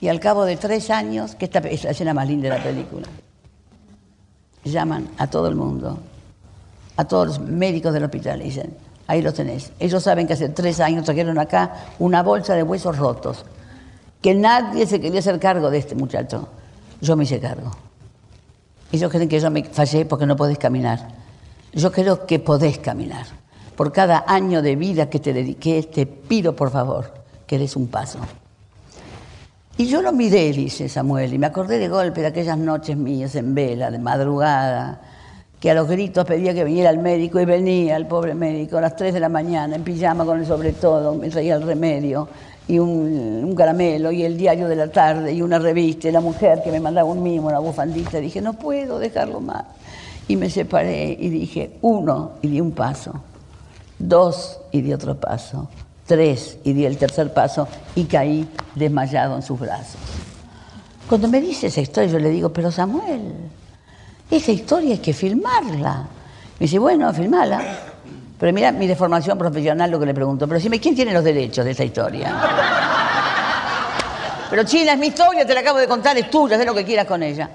[0.00, 2.62] Y al cabo de tres años, que esta es la escena más linda de la
[2.62, 3.06] película,
[4.70, 5.98] llaman a todo el mundo,
[6.96, 9.72] a todos los médicos del hospital, y dicen, ahí los tenés.
[9.78, 13.44] Ellos saben que hace tres años trajeron acá una bolsa de huesos rotos,
[14.22, 16.48] que nadie se quería hacer cargo de este muchacho.
[17.00, 17.70] Yo me hice cargo.
[18.90, 21.08] Ellos creen que yo me fallé porque no podés caminar.
[21.72, 23.26] Yo creo que podés caminar.
[23.76, 27.12] Por cada año de vida que te dediqué, te pido por favor
[27.46, 28.20] que des un paso.
[29.76, 33.34] Y yo lo miré, dice Samuel, y me acordé de golpe de aquellas noches mías
[33.34, 35.00] en vela, de madrugada,
[35.58, 38.82] que a los gritos pedía que viniera el médico y venía el pobre médico a
[38.82, 42.28] las 3 de la mañana en pijama con el sobre todo, me traía el remedio
[42.68, 46.20] y un, un caramelo y el diario de la tarde y una revista y la
[46.20, 48.18] mujer que me mandaba un mimo, una bufandita.
[48.20, 49.64] Dije, no puedo dejarlo más.
[50.28, 53.12] Y me separé y dije, uno, y di un paso.
[53.98, 55.68] Dos, y di otro paso.
[56.06, 60.00] Tres, y di el tercer paso y caí desmayado en sus brazos.
[61.08, 63.32] Cuando me dice esa historia, yo le digo, pero Samuel,
[64.30, 66.06] esa historia hay que filmarla.
[66.58, 67.60] Me dice, bueno, filmala.
[68.38, 70.46] Pero mira mi deformación profesional lo que le pregunto.
[70.46, 72.34] Pero dime, ¿quién tiene los derechos de esa historia?
[74.50, 76.84] Pero China, es mi historia, te la acabo de contar, es tuya, haz lo que
[76.84, 77.50] quieras con ella.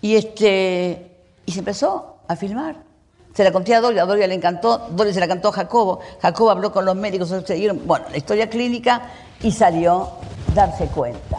[0.00, 2.89] Y, este, y se empezó a filmar.
[3.34, 6.00] Se la conté a Doria, a Doria le encantó, Doria se la cantó a Jacobo,
[6.20, 9.02] Jacobo habló con los médicos, se dieron, bueno, la historia clínica
[9.42, 10.08] y salió
[10.54, 11.38] darse cuenta.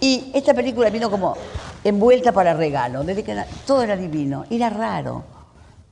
[0.00, 1.36] Y esta película vino como
[1.82, 3.36] envuelta para regalo, desde que
[3.66, 5.24] todo era divino, era raro.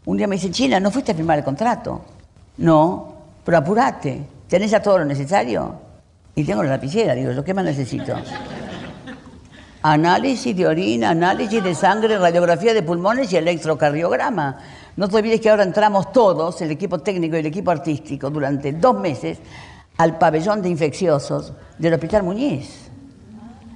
[0.05, 2.03] Un día me dice, China, ¿no fuiste a firmar el contrato?
[2.59, 4.27] No, pero apurate.
[4.49, 5.75] ¿Tenés ya todo lo necesario?
[6.35, 8.15] Y tengo la lapicera, digo, ¿yo qué más necesito?
[9.85, 14.59] Análisis de orina, análisis de sangre, radiografía de pulmones y electrocardiograma.
[14.97, 18.73] No te olvides que ahora entramos todos, el equipo técnico y el equipo artístico, durante
[18.73, 19.39] dos meses
[19.97, 22.91] al pabellón de infecciosos del Hospital Muñiz.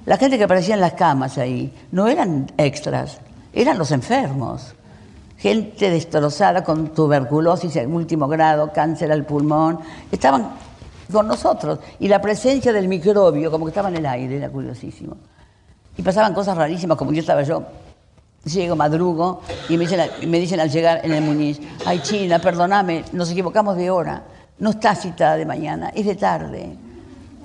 [0.05, 3.19] La gente que aparecía en las camas ahí no eran extras,
[3.51, 4.75] eran los enfermos.
[5.37, 9.79] Gente destrozada con tuberculosis en último grado, cáncer al pulmón.
[10.09, 10.51] Estaban
[11.11, 11.79] con nosotros.
[11.99, 15.17] Y la presencia del microbio, como que estaba en el aire, era curiosísimo.
[15.97, 17.63] Y pasaban cosas rarísimas, como yo estaba yo.
[18.45, 23.03] Llego, madrugo, y me dicen, me dicen al llegar en el Muñiz, ay China, perdóname,
[23.11, 24.23] nos equivocamos de hora.
[24.59, 26.77] No está citada de mañana, es de tarde.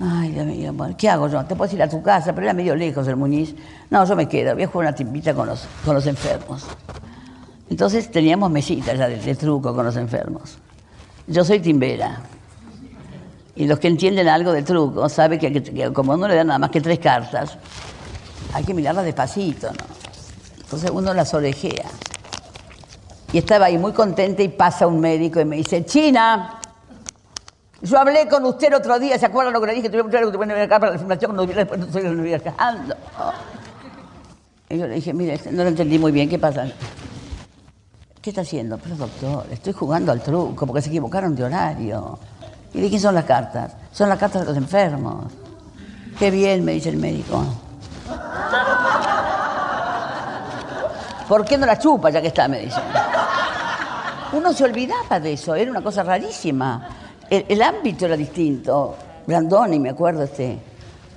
[0.01, 1.45] Ay, Dios mío, ¿qué hago yo?
[1.45, 3.55] Te puedes ir a tu casa, pero era medio lejos el Muñiz.
[3.91, 6.67] No, yo me quedo, voy a jugar una timbita con los, con los enfermos.
[7.73, 10.59] Entonces teníamos mesitas ya de, truco con los enfermos.
[11.27, 12.21] Yo soy timbera.
[13.55, 16.71] Y los que entienden algo de truco saben que, como uno le da nada más
[16.71, 17.57] que tres cartas,
[18.53, 19.85] hay que mirarlas despacito, ¿no?
[20.61, 21.91] Entonces uno las orejea.
[23.33, 26.61] Y estaba ahí muy contenta y pasa un médico y me dice, China,
[27.81, 29.91] yo hablé con usted el otro día, ¿se acuerdan lo que le dije?
[29.91, 32.95] Tuve que venir acá para la filmación cuando después no estoy viajando.
[34.69, 36.67] Y yo le dije, mire, no lo entendí muy bien, ¿qué pasa?
[38.21, 38.79] ¿Qué está haciendo?
[38.79, 42.19] Pero doctor, estoy jugando al truco porque se equivocaron de horario.
[42.73, 43.73] ¿Y de quién son las cartas?
[43.93, 45.33] Son las cartas de los enfermos.
[46.19, 47.45] Qué bien, me dice el médico.
[51.29, 52.47] ¿Por qué no la chupa ya que está?
[52.49, 52.81] Me dice.
[54.33, 56.89] Uno se olvidaba de eso, era una cosa rarísima.
[57.29, 58.97] El, ámbito era distinto.
[59.27, 60.59] Brandoni, me acuerdo, este,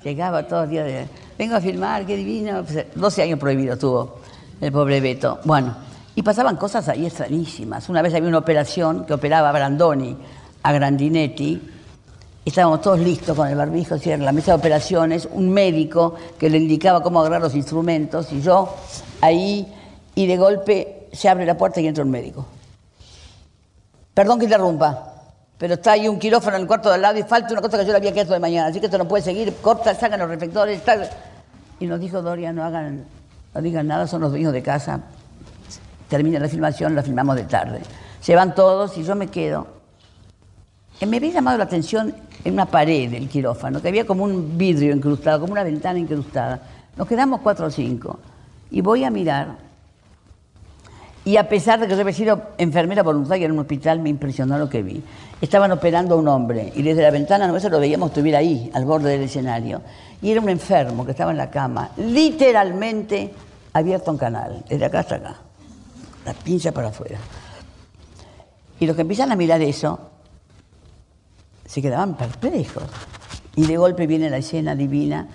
[0.03, 2.63] llegaba todos los días de, vengo a filmar, qué divino.
[2.63, 4.19] Pues, 12 años prohibido tuvo
[4.61, 5.39] el pobre Beto.
[5.43, 5.75] Bueno,
[6.15, 7.89] y pasaban cosas ahí extrañísimas.
[7.89, 10.15] Una vez había una operación que operaba Brandoni
[10.63, 11.71] a Grandinetti.
[12.45, 16.59] Estábamos todos listos con el barbijo, en la mesa de operaciones, un médico que le
[16.59, 18.71] indicaba cómo agarrar los instrumentos y yo
[19.19, 19.73] ahí
[20.13, 22.45] y de golpe se abre la puerta y entra un médico.
[24.13, 25.11] Perdón que interrumpa,
[25.57, 27.79] pero está ahí un quirófano en el cuarto de al lado y falta una cosa
[27.79, 30.19] que yo le había quedado de mañana, así que esto no puede seguir, corta, sacan
[30.19, 31.09] los reflectores, tal.
[31.79, 33.05] Y nos dijo Doria, no hagan,
[33.55, 34.99] no digan nada, son los dueños de casa,
[36.07, 37.81] termina la filmación, la filmamos de tarde.
[38.21, 39.65] Se van todos y yo me quedo.
[40.99, 44.55] Eh, Me había llamado la atención en una pared del quirófano, que había como un
[44.57, 46.61] vidrio incrustado, como una ventana incrustada.
[46.95, 48.19] Nos quedamos cuatro o cinco.
[48.69, 49.57] Y voy a mirar.
[51.25, 54.59] Y a pesar de que yo había sido enfermera voluntaria en un hospital, me impresionó
[54.59, 55.03] lo que vi.
[55.41, 58.85] Estaban operando a un hombre y desde la ventana nuestra lo veíamos estuviera ahí, al
[58.85, 59.81] borde del escenario.
[60.21, 63.33] Y era un enfermo que estaba en la cama, literalmente
[63.73, 65.35] abierto un canal, desde acá hasta acá.
[66.25, 67.17] La pinza para afuera.
[68.79, 70.11] Y los que empiezan a mirar eso,
[71.65, 72.83] se quedaban perplejos.
[73.55, 75.27] Y de golpe viene la escena divina,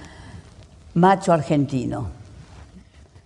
[0.95, 2.21] macho argentino.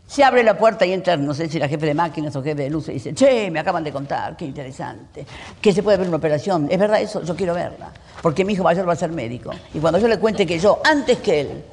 [0.07, 2.63] Se abre la puerta y entra, no sé si la jefe de máquinas o jefe
[2.63, 5.27] de luces, y dice, che, me acaban de contar, qué interesante,
[5.61, 6.69] que se puede ver una operación.
[6.71, 7.23] ¿Es verdad eso?
[7.23, 7.91] Yo quiero verla,
[8.23, 9.51] porque mi hijo mayor va a ser médico.
[9.73, 11.65] Y cuando yo le cuente que yo, antes que él,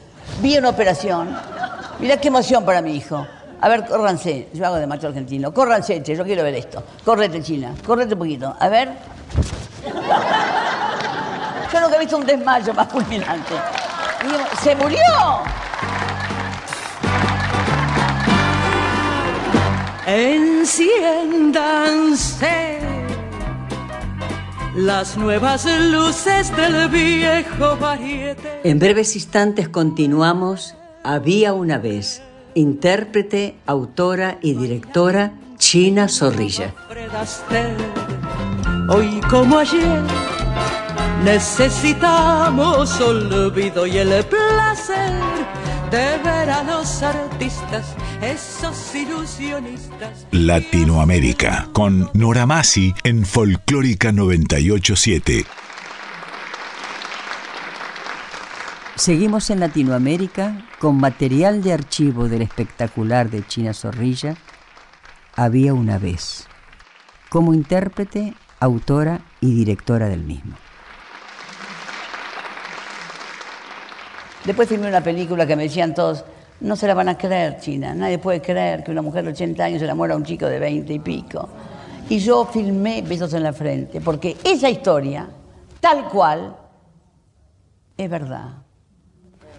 [0.41, 1.38] vi una operación,
[2.00, 3.24] mirá qué emoción para mi hijo.
[3.60, 6.84] A ver, córranse, yo hago de macho argentino, córranse, che, yo quiero ver esto.
[7.06, 8.56] Córrete, China, córrete un poquito.
[8.58, 9.20] A ver.
[11.82, 13.56] Yo nunca he visto un desmayo más fulminante.
[14.62, 15.00] ¡Se murió!
[20.06, 22.78] Enciéndanse
[24.76, 28.62] las nuevas luces del viejo variete.
[28.63, 32.22] En breves instantes continuamos Había una vez,
[32.54, 36.76] intérprete, autora y directora China Zorrilla.
[38.88, 40.20] Hoy como ayer
[41.23, 45.13] necesitamos olvido y el placer
[45.91, 50.25] de ver a los artistas, esos ilusionistas.
[50.31, 55.45] Latinoamérica, con Nora Masi en Folclórica 987.
[58.95, 64.36] Seguimos en Latinoamérica con material de archivo del espectacular de China Zorrilla,
[65.36, 66.47] Había una vez,
[67.29, 70.61] como intérprete, autora y directora del mismo.
[74.45, 76.25] Después filmé una película que me decían todos,
[76.62, 79.63] no se la van a creer, China, nadie puede creer que una mujer de 80
[79.63, 81.49] años se enamora a un chico de 20 y pico.
[82.10, 85.27] Y yo filmé Besos en la Frente, porque esa historia,
[85.80, 86.56] tal cual,
[87.97, 88.49] es verdad.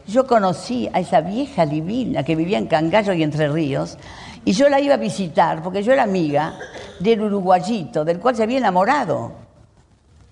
[0.07, 3.97] Yo conocí a esa vieja divina que vivía en Cangallo y Entre Ríos,
[4.45, 6.59] y yo la iba a visitar porque yo era amiga
[6.99, 9.33] del uruguayito, del cual se había enamorado.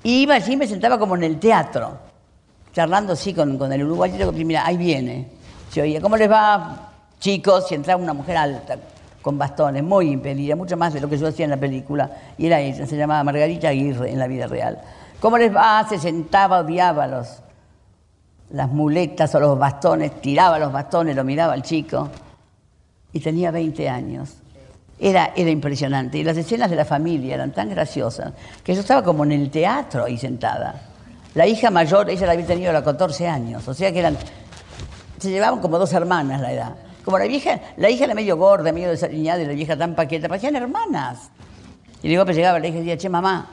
[0.03, 2.10] Y iba allí y me sentaba como en el teatro,
[2.73, 5.29] charlando así con, el uruguayito, que mira, ahí viene.
[5.71, 7.71] Se oía, ¿cómo les va, chicos?
[7.71, 8.77] Y entraba una mujer alta,
[9.23, 12.11] con bastones, muy impedida, mucho más de lo que yo hacía en la película.
[12.39, 14.81] Y era ella, se llamaba Margarita Aguirre en la vida real.
[15.21, 15.87] ¿Cómo les va?
[15.89, 17.43] Se sentaba, odiaba los,
[18.51, 22.09] las muletas o los bastones, tiraba los bastones, lo miraba al chico.
[23.13, 24.37] Y tenía 20 años.
[24.99, 26.19] Era, era impresionante.
[26.19, 29.51] Y las escenas de la familia eran tan graciosas que yo estaba como en el
[29.51, 30.90] teatro ahí sentada.
[31.35, 33.67] La hija mayor, ella la había tenido a los 14 años.
[33.69, 34.17] O sea que eran.
[35.19, 36.75] Se llevaban como dos hermanas la edad.
[37.05, 40.29] Como la vieja, la hija era medio gorda, medio desaliñada y la vieja tan paqueta,
[40.29, 41.31] parecían hermanas.
[42.03, 43.47] Y luego pues llegaba la hija y decía, che mamá,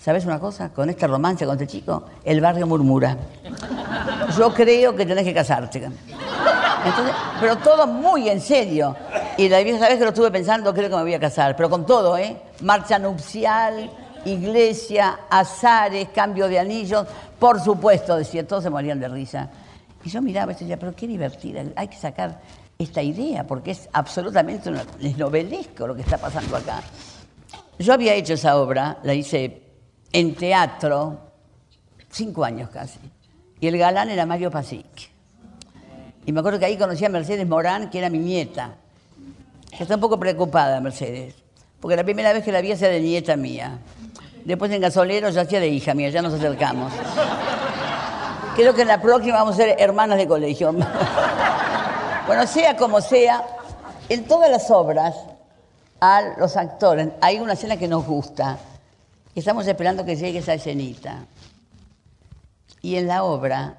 [0.00, 0.70] ¿sabes una cosa?
[0.70, 3.16] Con este romance con este chico, el barrio murmura.
[4.36, 5.78] Yo creo que tenés que casarte.
[5.78, 8.96] Entonces, pero todo muy en serio.
[9.36, 10.72] Y la vieja, ¿sabes que lo estuve pensando?
[10.72, 11.56] Creo que me voy a casar.
[11.56, 12.36] Pero con todo, ¿eh?
[12.62, 13.90] Marcha nupcial,
[14.24, 17.06] iglesia, azares, cambio de anillos.
[17.38, 19.48] Por supuesto, decía, todos se morían de risa.
[20.04, 22.40] Y yo miraba y decía, pero qué divertida, hay que sacar
[22.78, 26.80] esta idea, porque es absolutamente una- es novelesco lo que está pasando acá.
[27.78, 29.62] Yo había hecho esa obra, la hice
[30.12, 31.18] en teatro,
[32.10, 32.98] cinco años casi,
[33.60, 35.10] y el galán era Mario Pasic.
[36.24, 38.76] Y me acuerdo que ahí conocí a Mercedes Morán, que era mi nieta.
[39.76, 41.34] que Está un poco preocupada Mercedes,
[41.80, 43.78] porque la primera vez que la vi hacía de nieta mía.
[44.44, 46.92] Después en Gasolero ya hacía de hija mía, ya nos acercamos.
[48.56, 50.74] Creo que en la próxima vamos a ser hermanas de colegio.
[52.26, 53.44] Bueno, sea como sea,
[54.08, 55.16] en todas las obras
[56.00, 58.56] a los actores hay una escena que nos gusta.
[59.34, 61.24] Estamos esperando que llegue esa escenita.
[62.82, 63.78] Y en la obra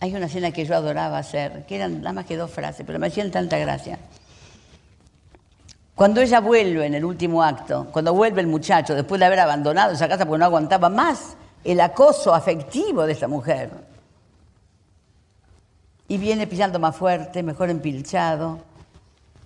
[0.00, 2.98] hay una escena que yo adoraba hacer, que eran nada más que dos frases, pero
[2.98, 3.98] me hacían tanta gracia.
[5.94, 9.92] Cuando ella vuelve en el último acto, cuando vuelve el muchacho, después de haber abandonado
[9.92, 13.70] esa casa porque no aguantaba más el acoso afectivo de esta mujer,
[16.08, 18.58] y viene pisando más fuerte, mejor empilchado,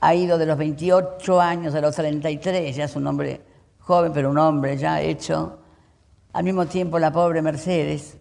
[0.00, 3.40] ha ido de los 28 años a los 33, ya es un hombre
[3.80, 5.58] joven, pero un hombre ya hecho.
[6.32, 8.16] Al mismo tiempo la pobre Mercedes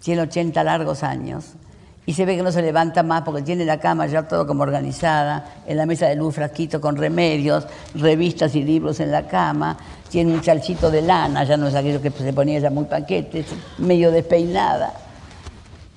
[0.00, 1.54] tiene 80 largos años
[2.04, 4.64] y se ve que no se levanta más porque tiene la cama ya todo como
[4.64, 9.76] organizada, en la mesa de luz frasquito con remedios, revistas y libros en la cama,
[10.08, 13.44] tiene un chalchito de lana, ya no es aquello que se ponía ya muy paquete,
[13.78, 14.92] medio despeinada.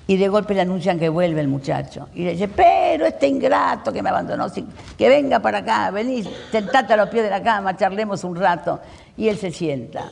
[0.08, 2.08] Y de golpe le anuncian que vuelve el muchacho.
[2.14, 4.46] Y le dice, pero este ingrato que me abandonó,
[4.96, 8.78] que venga para acá, vení, sentate a los pies de la cama, charlemos un rato.
[9.16, 10.04] Y él se sienta.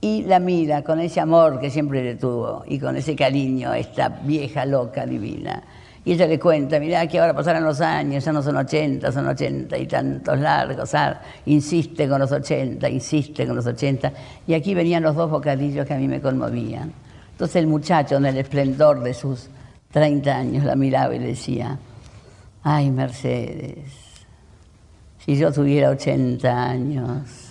[0.00, 4.08] Y la mira con ese amor que siempre le tuvo y con ese cariño esta
[4.08, 5.62] vieja loca divina.
[6.04, 9.26] Y ella le cuenta, mirá que ahora pasaron los años, ya no son 80, son
[9.26, 10.94] 80 y tantos largos.
[10.94, 14.12] ah, insiste con los 80, insiste con los 80.
[14.46, 16.92] Y aquí venían los dos bocadillos que a mí me conmovían.
[17.32, 19.48] Entonces el muchacho, en el esplendor de sus
[19.90, 21.76] 30 años, la miraba y le decía,
[22.62, 23.88] ay Mercedes,
[25.24, 27.45] si yo tuviera 80 años,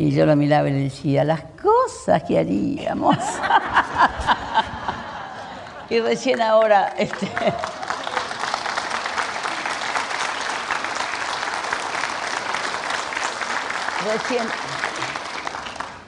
[0.00, 3.18] y yo lo miraba y le decía, las cosas que haríamos.
[5.90, 7.26] y recién ahora, este,
[14.10, 14.44] recién,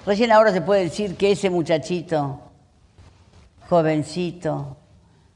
[0.06, 2.40] recién ahora se puede decir que ese muchachito,
[3.68, 4.78] jovencito,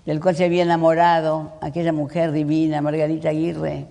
[0.06, 3.86] del cual se había enamorado aquella mujer divina, Margarita Aguirre,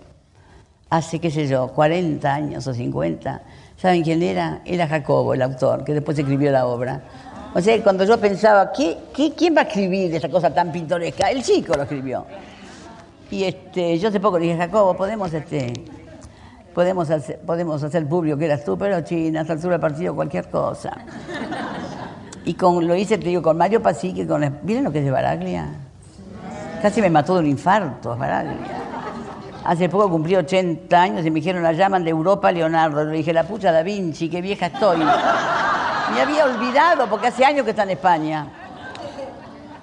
[0.90, 3.44] hace, qué sé yo, 40 años o 50.
[3.78, 4.62] ¿Saben quién era?
[4.66, 7.02] Era Jacobo, el autor, que después escribió la obra.
[7.54, 11.30] O sea, cuando yo pensaba, ¿qué, qué, quién va a escribir esa cosa tan pintoresca?
[11.30, 12.26] El chico lo escribió.
[13.32, 15.74] Y este, yo hace poco le dije, Jacobo, podemos, este,
[16.74, 20.50] podemos, hacer, podemos hacer público que eras tú, pero China, a altura del partido, cualquier
[20.50, 20.92] cosa.
[22.44, 24.42] Y con, lo hice, te digo, con Mario Pasique, con...
[24.64, 25.68] ¿Miren lo que es de Baraglia?
[26.82, 28.75] Casi me mató de un infarto, Baraglia.
[29.66, 33.04] Hace poco cumplí 80 años y me dijeron, la llaman de Europa Leonardo.
[33.04, 35.00] Le dije, la pucha Da Vinci, qué vieja estoy.
[35.00, 38.48] Me había olvidado porque hace años que está en España.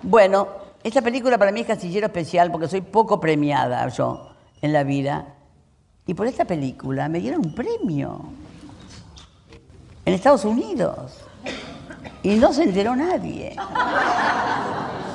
[0.03, 0.47] Bueno,
[0.85, 4.30] esta película para mí es casillero especial porque soy poco premiada yo
[4.61, 5.26] en la vida.
[6.07, 8.20] Y por esta película me dieron un premio
[10.05, 11.24] en Estados Unidos.
[12.22, 13.57] Y no se enteró nadie.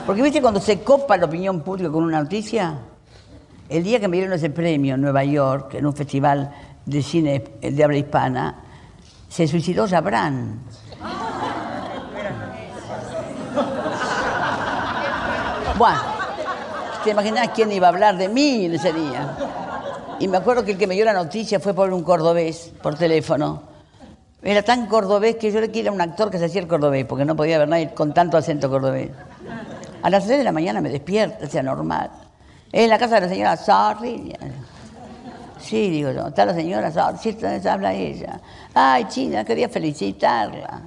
[0.06, 2.78] Porque viste cuando se copa la opinión pública con una noticia,
[3.70, 6.52] el día que me dieron ese premio en Nueva York, en un festival
[6.86, 8.56] de cine de habla hispana,
[9.28, 10.60] se suicidó Jabran.
[15.78, 16.00] Bueno,
[17.04, 19.38] te imaginas quién iba a hablar de mí en ese día.
[20.20, 22.96] Y me acuerdo que el que me dio la noticia fue por un cordobés, por
[22.96, 23.62] teléfono.
[24.42, 27.26] Era tan cordobés que yo le quería un actor que se hacía el cordobés, porque
[27.26, 29.12] no podía haber nadie con tanto acento cordobés.
[30.02, 32.10] A las 3 de la mañana me despierta, sea normal.
[32.78, 34.38] Es la casa de la señora Sorry.
[35.60, 38.40] Sí, digo yo, está la señora Sorry, sí, habla ella.
[38.72, 40.82] Ay, China, quería felicitarla.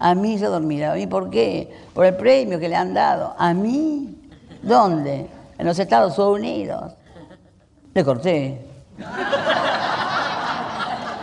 [0.00, 0.90] A mí yo dormida.
[0.90, 1.72] ¿A mí por qué?
[1.94, 3.36] Por el premio que le han dado.
[3.38, 4.18] ¿A mí?
[4.62, 5.28] ¿Dónde?
[5.56, 6.94] En los Estados Unidos.
[7.94, 8.60] Le corté.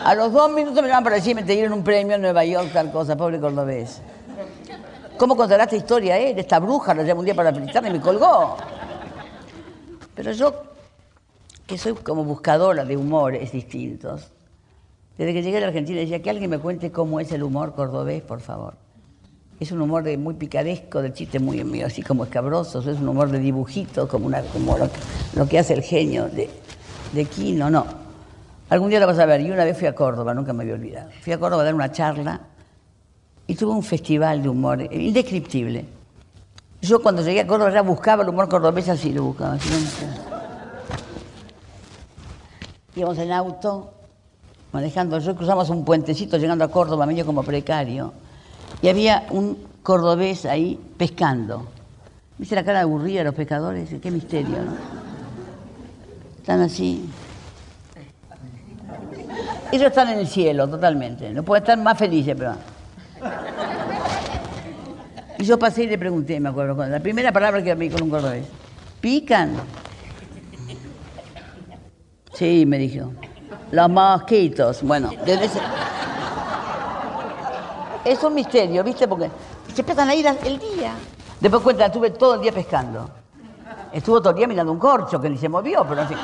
[0.05, 2.70] A los dos minutos me llaman para decirme te dieron un premio en Nueva York,
[2.72, 4.01] tal cosa, pobre cordobés.
[5.18, 6.39] ¿Cómo contará esta historia él?
[6.39, 8.55] Esta bruja la llamó un día para felicitarme y me colgó.
[10.16, 10.53] Pero yo,
[11.68, 14.32] que soy como buscadora de humores distintos,
[15.18, 17.74] desde que llegué a la Argentina decía que alguien me cuente cómo es el humor
[17.74, 18.76] cordobés, por favor.
[19.59, 23.07] Es un humor de muy picaresco, de chiste muy muy así como escabrosos, es un
[23.07, 26.49] humor de dibujitos, como, una, como lo, que- hace el genio de,
[27.13, 27.86] de Quino, no.
[28.70, 29.39] Algún día lo vas a ver.
[29.41, 31.09] Y una vez fui a Córdoba, nunca me voy a olvidar.
[31.22, 32.41] Fui a Córdoba a dar una charla
[33.47, 35.86] y tuve un festival de humor indescriptible.
[36.86, 39.54] Yo cuando llegué a Córdoba ya buscaba el humor cordobés así, lo buscaba.
[39.54, 39.70] así.
[42.96, 43.92] Íbamos en auto,
[44.72, 48.14] manejando, yo cruzamos un puentecito llegando a Córdoba, medio como precario,
[48.82, 51.66] y había un cordobés ahí pescando.
[52.38, 53.90] ¿Viste la cara aburrida de los pescadores?
[54.02, 54.74] Qué misterio, ¿no?
[56.38, 57.10] Están así.
[59.72, 61.34] Ellos están en el cielo, totalmente.
[61.34, 62.54] No pueden estar más felices, pero...
[65.38, 68.10] Y yo pasé y le pregunté, me acuerdo, la primera palabra que me con un
[68.10, 68.46] cordobés.
[69.02, 69.54] ¿Pican?
[72.34, 73.12] Sí, me dijo.
[73.72, 74.82] Los mosquitos.
[74.84, 75.60] Bueno, desde ese...
[78.04, 79.08] Es un misterio, ¿viste?
[79.08, 79.30] Porque
[79.74, 80.94] se empiezan a ir el día.
[81.40, 83.10] Después cuenta, estuve todo el día pescando.
[83.92, 86.18] Estuvo todo el día mirando un corcho que ni se movió, pero fin.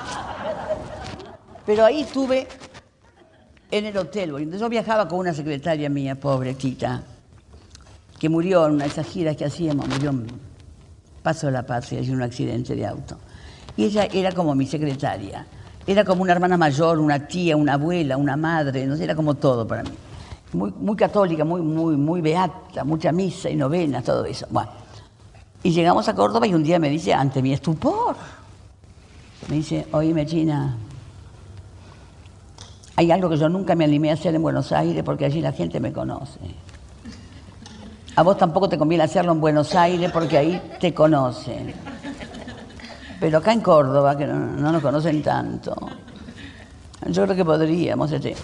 [1.66, 2.47] Pero ahí estuve
[3.72, 4.57] en el hotel.
[4.57, 7.01] Yo viajaba con una secretaria mía, pobre Tita,
[8.22, 10.28] que murió en una de esas giras que hacíamos, murió en
[11.24, 13.17] Paso de la Patria, en un accidente de auto.
[13.76, 15.43] Y ella era como mi secretaria.
[15.88, 19.34] Era como una hermana mayor, una tía, una abuela, una madre, no sé, era como
[19.34, 19.89] todo para mí.
[20.53, 24.45] Muy, muy católica, muy, muy, muy beata, mucha misa y novenas, todo eso.
[24.51, 24.69] Bueno.
[25.63, 28.15] Y llegamos a Córdoba y un día me dice, ante mi estupor,
[29.49, 30.78] me dice, oíme China,
[32.97, 35.53] hay algo que yo nunca me animé a hacer en Buenos Aires porque allí la
[35.53, 36.39] gente me conoce.
[38.16, 41.74] A vos tampoco te conviene hacerlo en Buenos Aires porque ahí te conocen.
[43.20, 45.76] Pero acá en Córdoba, que no, no nos conocen tanto,
[47.07, 48.12] yo creo que podríamos.
[48.12, 48.36] Este.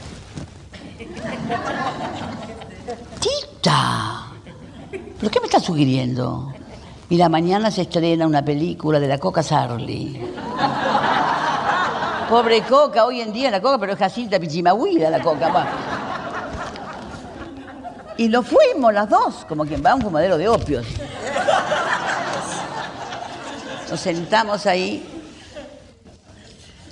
[3.20, 4.28] ¡Tita!
[4.92, 6.54] ¿Pero qué me estás sugiriendo?
[7.10, 10.22] Mira, mañana se estrena una película de la Coca Sarli.
[12.30, 15.68] Pobre Coca, hoy en día la Coca, pero es Jacinta Pichimahuida la Coca.
[18.18, 20.86] Y lo fuimos las dos, como quien va a un fumadero de opios.
[23.90, 25.08] Nos sentamos ahí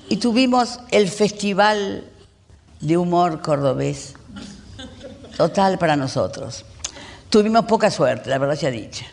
[0.07, 2.03] y tuvimos el festival
[2.79, 4.13] de humor cordobés.
[5.35, 6.63] Total para nosotros.
[7.29, 9.05] Tuvimos poca suerte, la verdad sea dicha.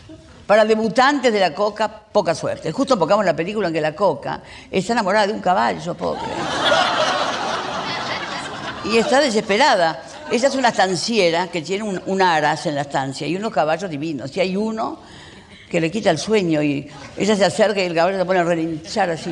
[0.47, 2.71] Para debutantes de la coca, poca suerte.
[2.73, 6.21] Justo enfocamos la película en que la coca está enamorada de un caballo, pobre.
[8.85, 10.03] Y está desesperada.
[10.33, 13.91] Ella es una estanciera que tiene un, un aras en la estancia y unos caballos
[13.91, 14.35] divinos.
[14.35, 14.99] Y hay uno
[15.71, 18.45] que le quita el sueño y ella se acerca y el caballo se pone a
[18.45, 19.31] relinchar así.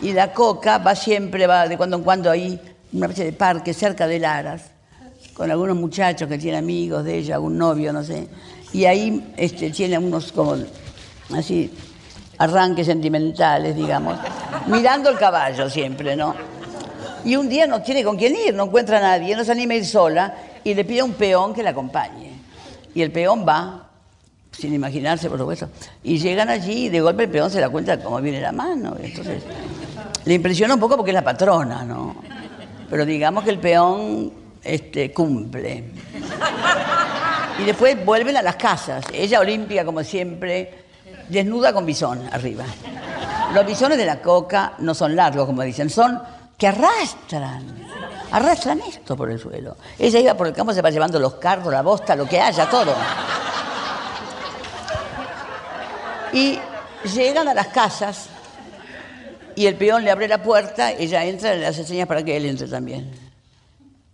[0.00, 2.58] Y la coca va siempre, va de cuando en cuando ahí,
[2.94, 4.62] una especie de parque cerca del Aras,
[5.34, 8.28] con algunos muchachos que tienen amigos de ella, algún novio, no sé.
[8.72, 10.56] Y ahí este, tiene unos como,
[11.34, 11.70] así,
[12.38, 14.18] arranques sentimentales, digamos,
[14.66, 16.55] mirando el caballo siempre, ¿no?
[17.24, 19.74] Y un día no tiene con quién ir, no encuentra a nadie, no se anima
[19.74, 22.32] a ir sola y le pide a un peón que la acompañe.
[22.94, 23.88] Y el peón va,
[24.52, 25.68] sin imaginarse, por supuesto.
[26.02, 28.52] Y llegan allí y de golpe el peón se da cuenta de cómo viene la
[28.52, 28.96] mano.
[29.00, 29.42] Entonces,
[30.24, 32.16] le impresiona un poco porque es la patrona, ¿no?
[32.88, 35.84] Pero digamos que el peón este, cumple.
[37.58, 39.04] Y después vuelven a las casas.
[39.12, 40.84] Ella olímpica, como siempre,
[41.28, 42.64] desnuda con bisón arriba.
[43.54, 46.20] Los bisones de la coca no son largos, como dicen, son
[46.56, 47.86] que arrastran.
[48.32, 49.76] Arrastran esto por el suelo.
[49.98, 52.68] Ella iba por el campo, se va llevando los carros, la bosta, lo que haya,
[52.68, 52.94] todo.
[56.32, 56.58] Y
[57.14, 58.28] llegan a las casas
[59.54, 62.36] y el peón le abre la puerta, ella entra y le hace señas para que
[62.36, 63.10] él entre también.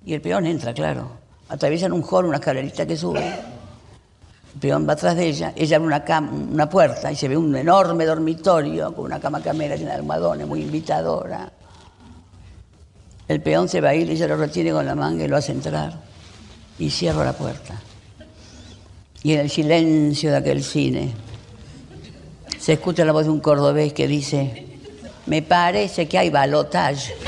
[0.04, 1.08] Y el peón entra, claro.
[1.48, 3.24] Atraviesan un hall, una escalerita que sube.
[4.54, 7.36] El peón va atrás de ella, ella abre una, cam- una puerta y se ve
[7.36, 11.50] un enorme dormitorio con una cama camera llena de almohadones, muy invitadora.
[13.28, 15.36] El peón se va a ir y ella lo retiene con la manga y lo
[15.36, 16.00] hace entrar.
[16.78, 17.80] Y cierro la puerta.
[19.22, 21.12] Y en el silencio de aquel cine
[22.58, 24.66] se escucha la voz de un cordobés que dice,
[25.26, 27.14] me parece que hay balotaje.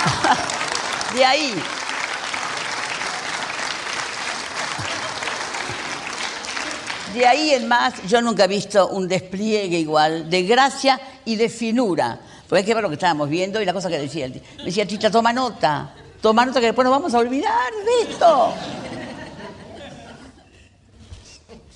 [1.14, 1.54] de ahí
[7.20, 11.50] De ahí en más, yo nunca he visto un despliegue igual de gracia y de
[11.50, 12.18] finura.
[12.48, 14.24] Porque hay que ver lo que estábamos viendo y la cosa que decía.
[14.24, 14.42] él.
[14.56, 15.92] Me decía, Tita, toma nota.
[16.22, 18.54] Toma nota que después nos vamos a olvidar de esto.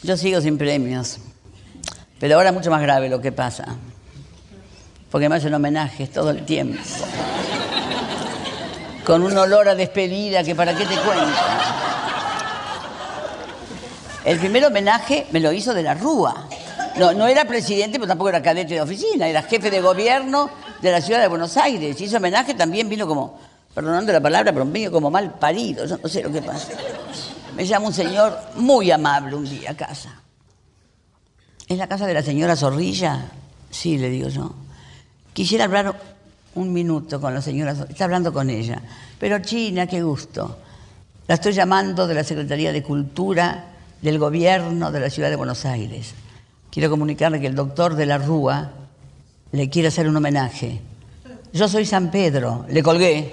[0.03, 1.18] Yo sigo sin premios.
[2.18, 3.66] Pero ahora es mucho más grave lo que pasa.
[5.11, 6.82] Porque me hacen homenajes todo el tiempo.
[9.05, 11.63] Con un olor a despedida que para qué te cuento.
[14.25, 16.49] El primer homenaje me lo hizo de la Rúa.
[16.97, 20.49] No, era presidente, pero tampoco era cadete de oficina, era jefe de gobierno
[20.81, 22.01] de la ciudad de Buenos Aires.
[22.01, 23.39] Y ese homenaje también vino como,
[23.75, 26.68] perdonando la palabra, pero vino como mal parido, yo no sé lo que pasa.
[27.55, 30.20] Me llama un señor muy amable un día a casa.
[31.68, 33.27] ¿Es la casa de la señora Zorrilla?
[33.70, 34.55] Sí, le digo yo.
[35.33, 36.01] Quisiera hablar
[36.55, 37.93] un minuto con la señora Zorrilla.
[37.93, 38.81] Está hablando con ella.
[39.18, 40.59] Pero China, qué gusto.
[41.27, 43.74] La estoy llamando de la Secretaría de Cultura
[44.05, 46.12] del Gobierno de la Ciudad de Buenos Aires.
[46.70, 48.70] Quiero comunicarle que el doctor de la Rúa
[49.50, 50.78] le quiere hacer un homenaje.
[51.55, 52.66] Yo soy San Pedro.
[52.68, 53.32] Le colgué.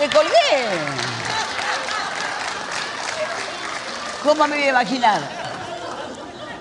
[0.00, 0.68] Le colgué.
[4.24, 5.20] ¿Cómo me voy a imaginar?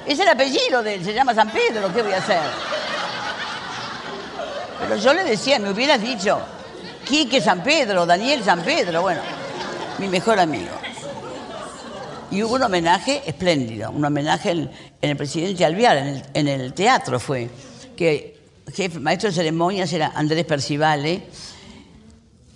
[0.06, 2.42] Es el apellido de él, se llama San Pedro, ¿qué voy a hacer?
[4.82, 6.42] Pero yo le decía, me hubieras dicho,
[7.06, 9.22] Quique San Pedro, Daniel San Pedro, bueno,
[9.98, 10.89] mi mejor amigo.
[12.32, 14.70] Y hubo un homenaje espléndido, un homenaje en,
[15.02, 17.50] el presidente Alvear, en el, teatro fue,
[17.96, 18.38] que
[19.00, 21.24] maestro de ceremonias era Andrés Percivale,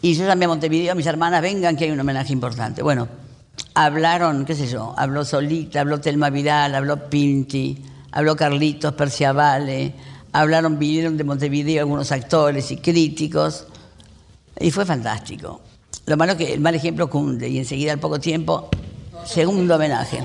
[0.02, 2.84] y yo llamé a Montevideo a mis hermanas, vengan que hay un homenaje importante.
[2.84, 3.08] Bueno,
[3.74, 9.96] hablaron, qué sé yo, habló Solita, habló Telma Vidal, habló Pinti, habló Carlitos Perciavale,
[10.34, 13.66] hablaron, vinieron de Montevideo algunos actores y críticos,
[14.60, 15.62] y fue fantástico.
[16.06, 18.70] Lo malo es que el mal ejemplo cunde, y enseguida al poco tiempo,
[19.26, 20.24] segundo homenaje.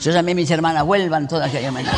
[0.00, 1.96] Yo llamé a mis hermanas, vuelvan todas que hay homenaje.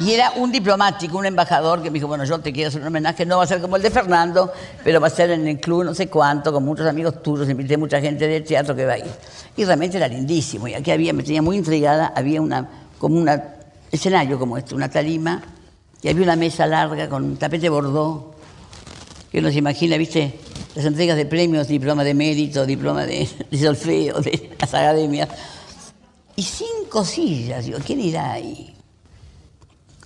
[0.00, 2.88] Y era un diplomático, un embajador que me dijo, bueno, yo te quiero hacer un
[2.88, 5.60] homenaje, no va a ser como el de Fernando, pero va a ser en el
[5.60, 8.94] club no sé cuánto, con muchos amigos tuyos, invité mucha gente del teatro que va
[8.94, 9.10] a ir.
[9.56, 12.68] Y realmente era lindísimo, y aquí había, me tenía muy intrigada, había una,
[12.98, 13.30] como un
[13.92, 15.40] escenario como este, una tarima,
[16.02, 18.34] y había una mesa larga con un tapete bordó,
[19.30, 20.40] que uno se imagina, viste,
[20.74, 25.28] las entregas de premios, diploma de mérito, diploma de, solfeo, de las academias.
[26.36, 28.74] Y cinco sillas, digo, ¿quién irá ahí?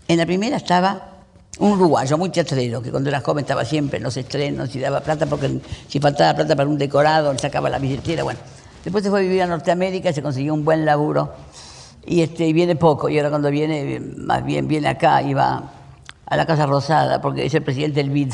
[0.07, 1.19] En la primera estaba
[1.59, 5.01] un uruguayo muy teatrero, que cuando era joven estaba siempre en los estrenos y daba
[5.01, 8.39] plata porque si faltaba plata para un decorado, le sacaba la billetera, bueno.
[8.85, 11.33] Después se fue a vivir a Norteamérica, se consiguió un buen laburo
[12.07, 13.09] este, y viene poco.
[13.09, 15.73] Y ahora cuando viene, más bien viene acá y va
[16.25, 18.33] a la Casa Rosada, porque es el presidente del BID,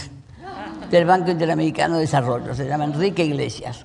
[0.91, 3.85] del Banco Interamericano de Desarrollo, se llama Enrique Iglesias.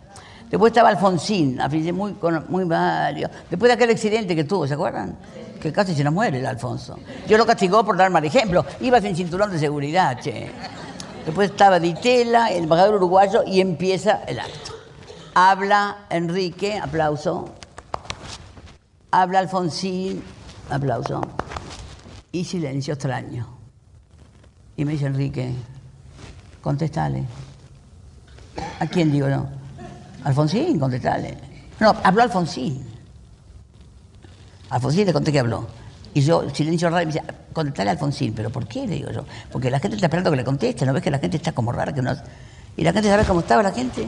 [0.49, 2.15] Después estaba Alfonsín, Alfonsín muy,
[2.47, 3.29] muy vario.
[3.49, 5.15] Después de aquel accidente que tuvo, ¿se acuerdan?
[5.61, 6.97] Que casi se nos muere el Alfonso.
[7.27, 8.65] Yo lo castigó por dar mal ejemplo.
[8.79, 10.49] Iba sin cinturón de seguridad, che.
[11.25, 14.71] Después estaba Ditela, el embajador uruguayo, y empieza el acto.
[15.35, 17.49] Habla Enrique, aplauso.
[19.11, 20.23] Habla Alfonsín,
[20.71, 21.21] aplauso.
[22.31, 23.47] Y silencio extraño.
[24.77, 25.53] Y me dice Enrique,
[26.61, 27.25] contestale.
[28.79, 29.45] ¿A quién digo yo?
[30.23, 31.37] Alfonsín, contestale.
[31.79, 32.85] No, habló Alfonsín.
[34.69, 35.67] Alfonsín le conté que habló.
[36.13, 38.33] Y yo, silencio raro, me dice, contestale a Alfonsín.
[38.33, 38.85] ¿Pero por qué?
[38.87, 39.25] Le digo yo.
[39.51, 40.85] Porque la gente está esperando que le conteste.
[40.85, 41.93] ¿No ves que la gente está como rara?
[41.93, 42.13] que no...
[42.75, 44.07] Y la gente sabe cómo estaba la gente.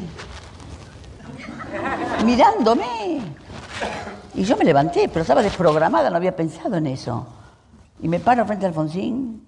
[2.26, 3.22] Mirándome.
[4.34, 7.28] Y yo me levanté, pero estaba desprogramada, no había pensado en eso.
[8.02, 9.46] Y me paro frente a Alfonsín.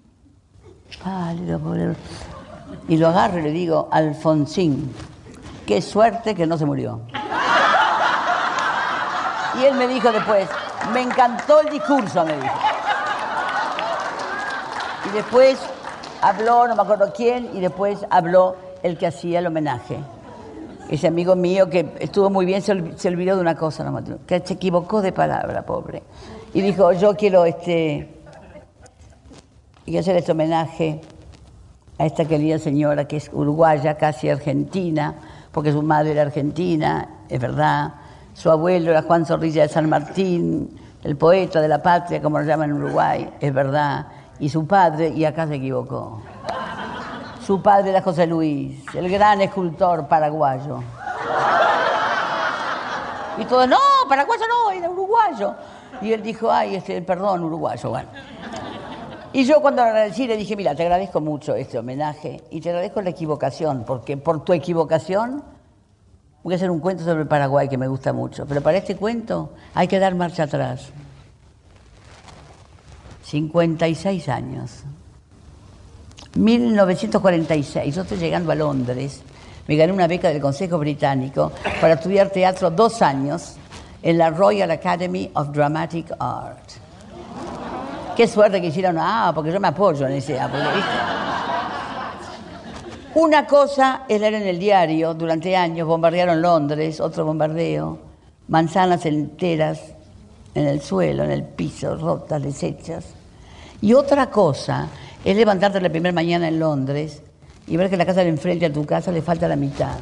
[1.01, 1.95] Pálido, pobre.
[2.87, 4.93] Y lo agarro y le digo, Alfonsín,
[5.65, 7.01] qué suerte que no se murió.
[9.59, 10.47] Y él me dijo después,
[10.93, 12.53] me encantó el discurso, me dijo.
[15.05, 15.59] Y después
[16.21, 19.97] habló, no me acuerdo quién, y después habló el que hacía el homenaje.
[20.89, 23.85] Ese amigo mío que estuvo muy bien, se, ol- se olvidó de una cosa,
[24.27, 26.03] que se equivocó de palabra, pobre.
[26.53, 28.21] Y dijo, yo quiero este,
[29.85, 31.01] quiero hacer este homenaje
[31.97, 35.15] a esta querida señora que es uruguaya, casi argentina,
[35.51, 37.93] porque su madre era argentina, es verdad,
[38.33, 42.45] Su abuelo era Juan Zorrilla de San Martín, el poeta de la patria, como lo
[42.45, 44.07] llaman en Uruguay, es verdad.
[44.39, 46.21] Y su padre, y acá se equivocó.
[47.45, 50.79] Su padre era José Luis, el gran escultor paraguayo.
[53.37, 53.77] Y todo, no,
[54.07, 55.53] paraguayo no, era uruguayo.
[56.01, 58.09] Y él dijo, ay, este, perdón, uruguayo, bueno.
[59.33, 62.69] Y yo cuando le agradecí le dije, mira, te agradezco mucho este homenaje y te
[62.69, 65.43] agradezco la equivocación, porque por tu equivocación
[66.43, 68.45] voy a hacer un cuento sobre Paraguay que me gusta mucho.
[68.45, 70.89] Pero para este cuento hay que dar marcha atrás.
[73.23, 74.83] 56 años.
[76.35, 79.21] 1946, yo estoy llegando a Londres,
[79.67, 83.55] me gané una beca del Consejo Británico para estudiar teatro dos años
[84.01, 86.62] en la Royal Academy of Dramatic Art.
[88.15, 90.91] Qué suerte que hicieron, ah, porque yo me apoyo en ese, porque, ¿viste?
[93.15, 97.99] Una cosa es leer en el diario, durante años bombardearon Londres, otro bombardeo,
[98.47, 99.79] manzanas enteras
[100.55, 103.05] en el suelo, en el piso, rotas, deshechas.
[103.81, 104.87] Y otra cosa
[105.23, 107.21] es levantarte la primera mañana en Londres
[107.67, 109.95] y ver que la casa de enfrente a tu casa le falta la mitad,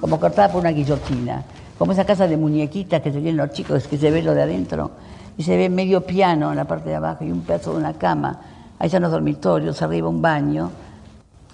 [0.00, 1.44] como cortada por una guillotina,
[1.78, 4.42] como esa casa de muñequitas que se ven los chicos, que se ve lo de
[4.42, 4.90] adentro,
[5.38, 7.94] y se ve medio piano en la parte de abajo y un pedazo de una
[7.94, 8.40] cama,
[8.78, 10.70] ahí están los dormitorios, arriba un baño,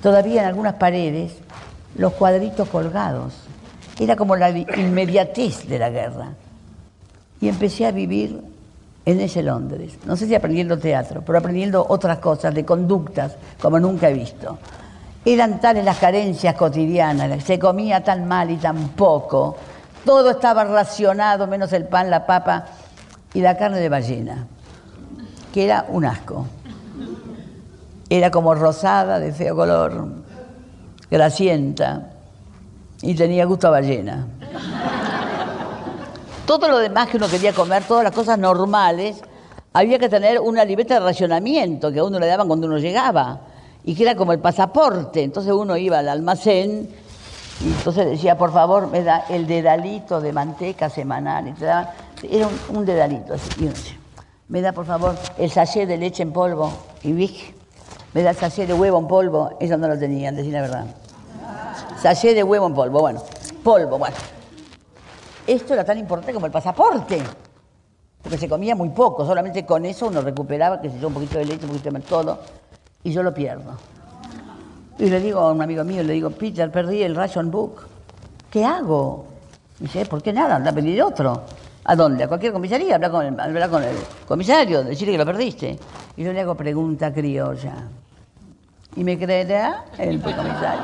[0.00, 1.32] todavía en algunas paredes
[1.96, 3.34] los cuadritos colgados.
[3.98, 6.30] Era como la inmediatez de la guerra.
[7.40, 8.40] Y empecé a vivir
[9.04, 9.98] en ese Londres.
[10.06, 14.58] No sé si aprendiendo teatro, pero aprendiendo otras cosas, de conductas, como nunca he visto.
[15.24, 19.56] Eran tales las carencias cotidianas, se comía tan mal y tan poco,
[20.04, 22.64] todo estaba racionado, menos el pan, la papa
[23.34, 24.46] y la carne de ballena,
[25.52, 26.46] que era un asco.
[28.10, 30.06] Era como rosada, de feo color,
[31.10, 32.10] grasienta,
[33.00, 34.26] y tenía gusto a ballena.
[36.46, 39.22] Todo lo demás que uno quería comer, todas las cosas normales,
[39.72, 43.40] había que tener una libreta de racionamiento que a uno le daban cuando uno llegaba,
[43.84, 45.22] y que era como el pasaporte.
[45.22, 46.88] Entonces uno iba al almacén
[47.64, 51.48] y entonces decía, por favor, me da el dedalito de manteca semanal.
[51.48, 51.88] Y te daban-
[52.30, 53.34] era un, dedalito.
[53.34, 53.72] así, y
[54.48, 56.72] me da, por favor, el sachet de leche en polvo.
[57.02, 57.54] Y vi,
[58.12, 59.56] me da el sachet de huevo en polvo.
[59.60, 60.86] Eso no lo tenían, decir la verdad.
[62.00, 63.22] Sachet de huevo en polvo, bueno.
[63.64, 64.16] Polvo, bueno.
[65.46, 67.22] Esto era tan importante como el pasaporte.
[68.22, 71.38] Porque se comía muy poco, solamente con eso uno recuperaba, que se yo, un poquito
[71.38, 72.38] de leche, un poquito de todo,
[73.02, 73.72] y yo lo pierdo.
[74.98, 77.82] Y le digo a un amigo mío, le digo, Peter, perdí el ration book.
[78.50, 79.24] ¿Qué hago?
[79.80, 80.56] Y dice, ¿por qué nada?
[80.56, 81.42] Anda a pedir otro.
[81.84, 82.24] ¿A dónde?
[82.24, 83.36] A cualquier comisaría, habla con
[83.70, 85.78] con el comisario, decirle que lo perdiste.
[86.16, 87.74] Y yo le hago pregunta criolla.
[88.94, 90.82] ¿Y me creerá el comisario?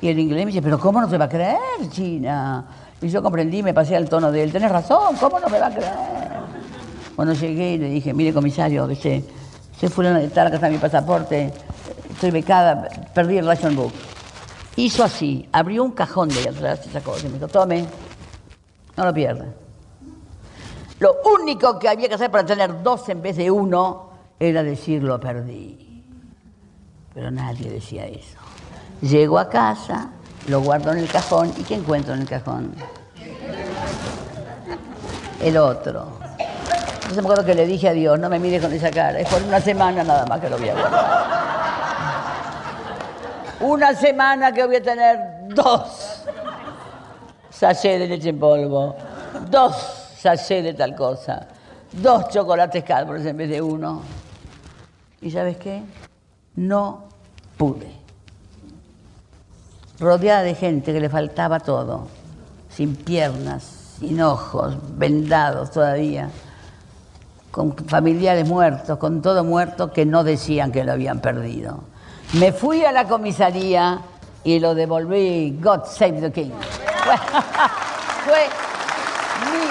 [0.00, 1.58] Y el inglés me dice, pero ¿cómo no te va a creer,
[1.90, 2.64] China?
[3.00, 5.66] Y yo comprendí, me pasé al tono de él, tenés razón, ¿cómo no me va
[5.66, 5.92] a creer?
[7.16, 9.24] Cuando llegué y le dije, mire comisario, ¿viste?
[9.78, 11.52] se fueron de tal, acá está mi pasaporte,
[12.10, 13.92] estoy becada, perdí el ration book.
[14.76, 17.84] Hizo así, abrió un cajón de atrás y sacó, y me dijo, tome,
[18.96, 19.46] no lo pierda.
[21.00, 25.02] Lo único que había que hacer para tener dos en vez de uno era decir
[25.02, 26.04] lo perdí.
[27.12, 28.38] Pero nadie decía eso.
[29.00, 30.10] Llego a casa,
[30.48, 32.74] lo guardo en el cajón y ¿qué encuentro en el cajón?
[35.40, 36.18] El otro.
[36.38, 39.28] Entonces me acuerdo que le dije a Dios, no me mires con esa cara, es
[39.28, 41.34] por una semana nada más que lo voy a guardar.
[43.60, 45.18] Una semana que voy a tener
[45.48, 46.24] dos
[47.54, 48.96] sachets de leche en polvo,
[49.50, 49.76] dos
[50.18, 51.46] sachets de tal cosa,
[51.92, 54.02] dos chocolates Cadbury en vez de uno.
[55.20, 55.82] ¿Y sabes qué?
[56.56, 57.04] No
[57.56, 57.92] pude.
[59.98, 62.08] Rodeada de gente que le faltaba todo,
[62.68, 63.62] sin piernas,
[64.00, 66.30] sin ojos, vendados todavía,
[67.50, 71.84] con familiares muertos, con todo muerto que no decían que lo habían perdido.
[72.34, 74.00] Me fui a la comisaría
[74.42, 76.50] y lo devolví, God Save the King.
[77.04, 77.16] Fue,
[78.24, 78.48] fue
[79.50, 79.70] mi-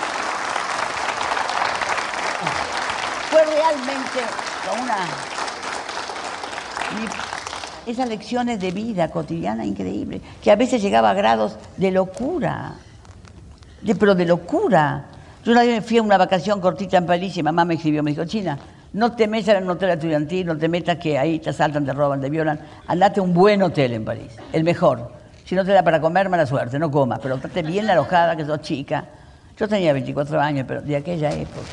[3.31, 4.19] fue realmente
[4.81, 4.97] una
[7.85, 12.75] esas lecciones de vida cotidiana increíble, que a veces llegaba a grados de locura,
[13.81, 15.05] de, pero de locura.
[15.43, 18.01] Yo una vez me fui a una vacación cortita en París y mamá me escribió,
[18.01, 18.57] me dijo, China,
[18.93, 21.91] no te metas en un hotel estudiantil, no te metas que ahí te asaltan, te
[21.91, 25.22] roban, te violan, andate a un buen hotel en París, el mejor.
[25.45, 28.45] Si no te da para comer, mala suerte, no comas, pero estate bien alojada, que
[28.45, 29.05] sos chica.
[29.57, 31.67] Yo tenía 24 años, pero de aquella época.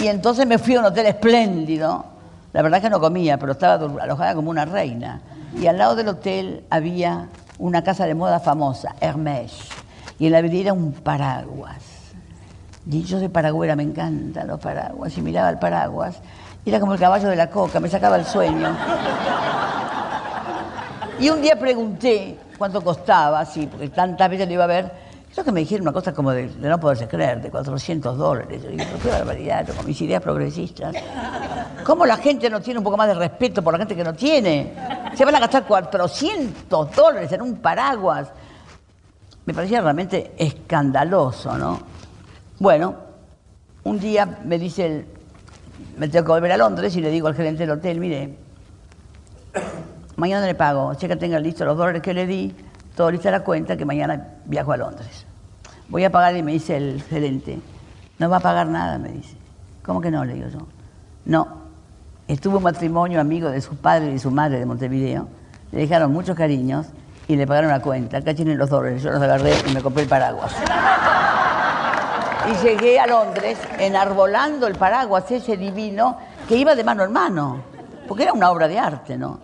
[0.00, 2.06] Y entonces me fui a un hotel espléndido.
[2.52, 5.20] La verdad es que no comía, pero estaba alojada como una reina.
[5.58, 7.28] Y al lado del hotel había
[7.58, 9.52] una casa de moda famosa, Hermès,
[10.18, 11.82] y en la vidriera un paraguas.
[12.90, 16.20] Y yo soy paragüera, me encantan los paraguas, y miraba el paraguas,
[16.64, 18.76] era como el caballo de la coca, me sacaba el sueño.
[21.18, 24.92] Y un día pregunté cuánto costaba, sí, porque tantas veces lo iba a ver,
[25.32, 28.62] creo que me dijeron una cosa como de, no poderse creer, de 400 dólares.
[28.62, 30.94] Yo dije, pero qué barbaridad, con mis ideas progresistas.
[31.84, 34.14] ¿Cómo la gente no tiene un poco más de respeto por la gente que no
[34.14, 34.74] tiene?
[35.14, 38.28] Se van a gastar 400 dólares en un paraguas.
[39.46, 41.80] Me parecía realmente escandaloso, ¿no?
[42.58, 42.94] Bueno,
[43.84, 45.06] un día me dice, el,
[45.96, 48.36] me tengo que volver a Londres y le digo al gerente del hotel, mire,
[50.16, 52.54] mañana le pago, que tenga listos los dólares que le di,
[52.96, 55.26] todo lista la cuenta, que mañana viajo a Londres.
[55.88, 57.58] Voy a pagar y me dice el gerente,
[58.18, 59.36] no va a pagar nada, me dice.
[59.82, 60.24] ¿Cómo que no?
[60.24, 60.66] Le digo yo.
[61.24, 61.48] No,
[62.28, 65.28] estuvo un matrimonio amigo de su padre y su madre de Montevideo,
[65.72, 66.86] le dejaron muchos cariños
[67.28, 68.18] y le pagaron la cuenta.
[68.18, 70.54] Acá tienen los dólares, yo los agarré y me compré el paraguas.
[72.50, 77.62] Y llegué a Londres enarbolando el paraguas ese divino que iba de mano en mano,
[78.08, 79.38] porque era una obra de arte, ¿no?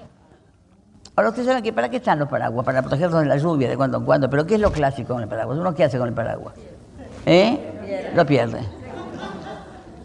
[1.15, 3.77] Ahora ustedes saben que para qué están los paraguas, para protegernos de la lluvia de
[3.77, 5.59] cuando en cuando, pero ¿qué es lo clásico con el paraguas?
[5.59, 6.55] ¿Uno qué hace con el paraguas?
[7.25, 8.13] ¿Eh?
[8.15, 8.61] Lo pierde.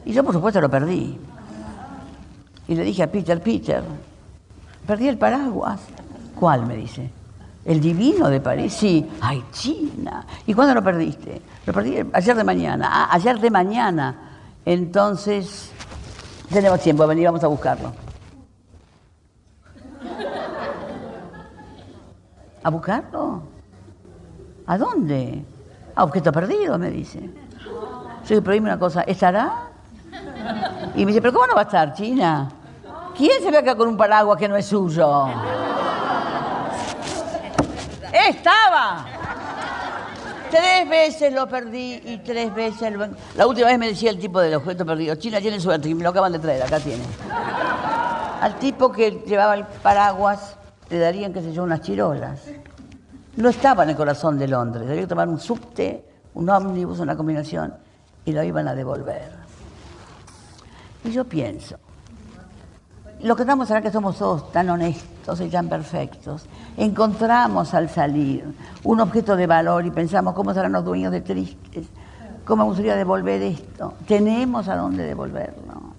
[0.05, 1.19] Y yo por supuesto lo perdí.
[2.67, 3.83] Y le dije a Peter, Peter,
[4.85, 5.81] perdí el paraguas.
[6.39, 6.65] ¿Cuál?
[6.65, 7.09] me dice.
[7.64, 8.74] ¿El divino de París?
[8.74, 9.07] Sí.
[9.22, 10.26] Ay, China.
[10.47, 11.41] ¿Y cuándo lo perdiste?
[11.66, 12.89] Lo perdí ayer de mañana.
[12.91, 14.16] Ah, ayer de mañana.
[14.66, 15.72] Entonces,
[16.51, 17.93] tenemos tiempo, venir, vamos a buscarlo.
[22.64, 23.43] ¿A buscarlo?
[24.68, 25.43] ¿A dónde?
[25.95, 27.30] A objeto perdido, me dice.
[28.28, 29.70] Yo dime una cosa, ¿estará?
[30.95, 32.49] Y me dice, ¿pero cómo no va a estar, China?
[33.16, 35.28] ¿Quién se ve acá con un paraguas que no es suyo?
[38.30, 39.05] Estaba.
[40.49, 43.07] Tres veces lo perdí y tres veces lo...
[43.36, 46.03] La última vez me decía el tipo del objeto perdido, China tiene suerte y me
[46.03, 47.03] lo acaban de traer, acá tiene.
[48.41, 50.57] Al tipo que llevaba el paraguas
[50.89, 52.41] le darían, qué sé yo, unas chirolas.
[53.38, 57.74] No estaba en el corazón de Londres, debería tomar un subte, un ómnibus, una combinación,
[58.26, 59.32] y lo iban a devolver.
[61.05, 61.78] Y yo pienso,
[63.22, 66.45] lo que estamos acá que somos todos tan honestos y tan perfectos,
[66.78, 68.45] encontramos al salir
[68.84, 71.86] un objeto de valor y pensamos cómo serán los dueños de tristes,
[72.45, 73.93] cómo me gustaría devolver esto.
[74.07, 75.91] Tenemos a dónde devolverlo.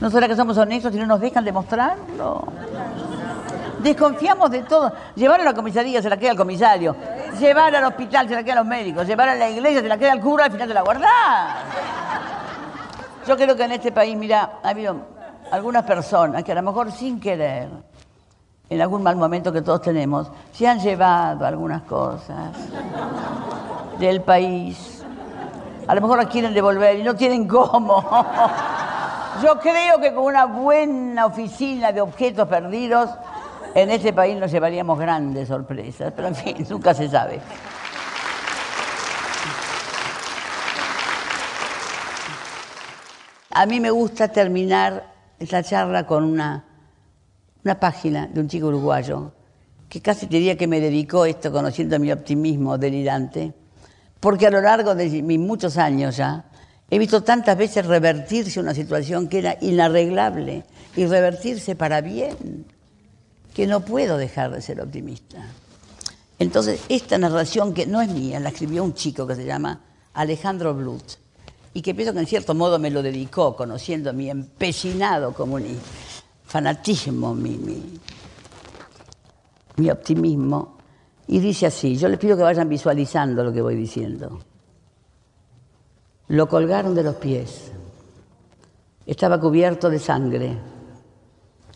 [0.00, 2.44] ¿No será que somos honestos y no nos dejan demostrarlo?
[3.82, 4.92] Desconfiamos de todo.
[5.14, 6.96] Llevar a la comisaría se la queda al comisario.
[7.38, 9.06] Llevar al hospital se la queda a los médicos.
[9.06, 11.56] Llevar a la iglesia se la queda al cura, al final de la guardar.
[13.26, 14.96] Yo creo que en este país, mira, ha habido
[15.50, 17.68] algunas personas que a lo mejor sin querer,
[18.70, 22.50] en algún mal momento que todos tenemos, se han llevado algunas cosas
[23.98, 25.02] del país.
[25.86, 28.02] A lo mejor las quieren devolver y no tienen cómo.
[29.42, 33.10] Yo creo que con una buena oficina de objetos perdidos,
[33.74, 37.40] en este país nos llevaríamos grandes sorpresas, pero en fin, nunca se sabe.
[43.50, 45.04] A mí me gusta terminar
[45.38, 46.64] esta charla con una,
[47.64, 49.32] una página de un chico uruguayo
[49.88, 53.54] que casi te diría que me dedicó esto conociendo mi optimismo delirante,
[54.20, 56.44] porque a lo largo de mis muchos años ya
[56.90, 60.64] he visto tantas veces revertirse una situación que era inarreglable
[60.96, 62.66] y revertirse para bien,
[63.54, 65.38] que no puedo dejar de ser optimista.
[66.38, 69.80] Entonces, esta narración que no es mía, la escribió un chico que se llama
[70.12, 71.04] Alejandro Blut,
[71.72, 75.82] y que pienso que en cierto modo me lo dedicó, conociendo mi empecinado comunismo,
[76.54, 77.82] fanatismo, mi, mi,
[79.74, 80.76] mi optimismo.
[81.26, 84.38] Y dice así, yo les pido que vayan visualizando lo que voy diciendo.
[86.28, 87.72] Lo colgaron de los pies.
[89.04, 90.56] Estaba cubierto de sangre.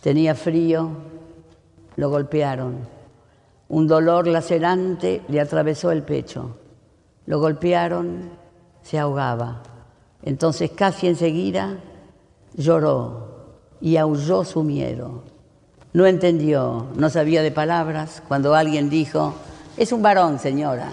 [0.01, 0.89] Tenía frío.
[1.97, 2.77] Lo golpearon.
[3.71, 6.57] Un dolor lacerante le atravesó el pecho.
[7.27, 8.31] Lo golpearon.
[8.83, 9.61] Se ahogaba.
[10.23, 11.79] Entonces casi enseguida
[12.55, 13.28] lloró
[13.81, 15.23] y aulló su miedo.
[15.93, 19.35] No entendió, no sabía de palabras cuando alguien dijo,
[19.77, 20.91] es un varón, señora.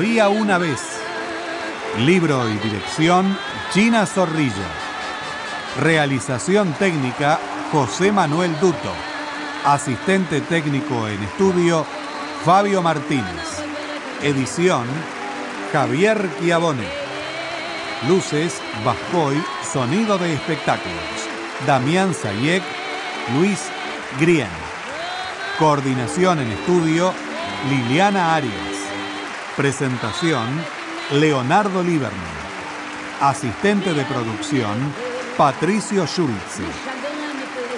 [0.00, 0.80] Una vez.
[1.98, 3.36] Libro y dirección
[3.74, 4.68] China Zorrilla.
[5.80, 7.40] Realización técnica
[7.72, 8.92] José Manuel Duto.
[9.64, 11.84] Asistente técnico en estudio
[12.44, 13.60] Fabio Martínez.
[14.22, 14.86] Edición
[15.72, 16.86] Javier Chiavone.
[18.06, 20.94] Luces Bascoy, sonido de espectáculos.
[21.66, 22.62] Damián Sayek,
[23.36, 23.68] Luis
[24.20, 24.46] Grien.
[25.58, 27.12] Coordinación en estudio
[27.68, 28.67] Liliana Arias.
[29.58, 30.46] Presentación
[31.14, 32.38] Leonardo Lieberman.
[33.20, 34.78] Asistente de producción
[35.36, 36.62] Patricio Schulze.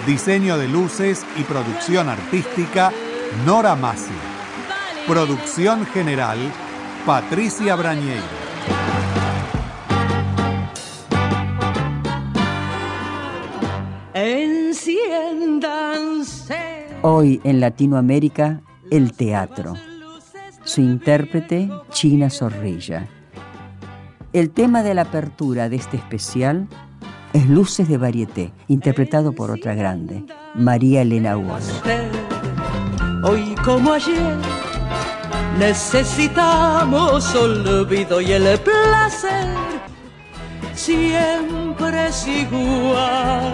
[0.07, 2.93] Diseño de luces y producción artística
[3.47, 4.13] Nora Massi.
[5.07, 6.37] Producción general
[7.07, 8.27] Patricia Brañeiro.
[14.13, 14.99] Enciéndanse.
[17.01, 18.61] Hoy en Latinoamérica,
[18.91, 19.77] el teatro.
[20.71, 23.09] Su intérprete, China Zorrilla.
[24.33, 26.69] El tema de la apertura de este especial
[27.33, 31.73] es Luces de Varieté, interpretado por otra grande, María Elena Walsh.
[33.25, 34.37] Hoy como ayer
[35.59, 39.49] necesitamos olvido y el placer
[40.77, 43.53] siempre es igual.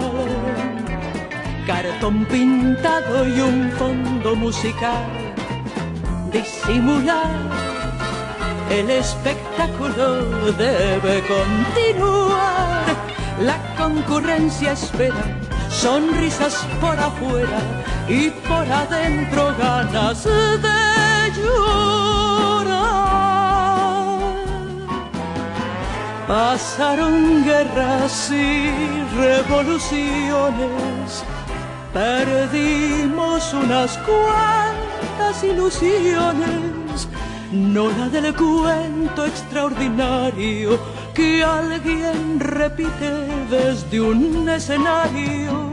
[1.65, 5.26] Cartón pintado y un fondo musical
[6.31, 7.67] disimular
[8.69, 10.25] el espectáculo
[10.57, 12.83] debe continuar.
[13.39, 15.15] La concurrencia espera
[15.69, 17.59] sonrisas por afuera
[18.07, 22.67] y por adentro ganas de llorar.
[26.27, 28.69] Pasaron guerras y
[29.15, 31.23] revoluciones,
[31.93, 34.76] perdimos unas cuantas
[35.43, 37.07] ilusiones,
[37.51, 40.79] no la del cuento extraordinario
[41.13, 43.11] que alguien repite
[43.49, 45.71] desde un escenario.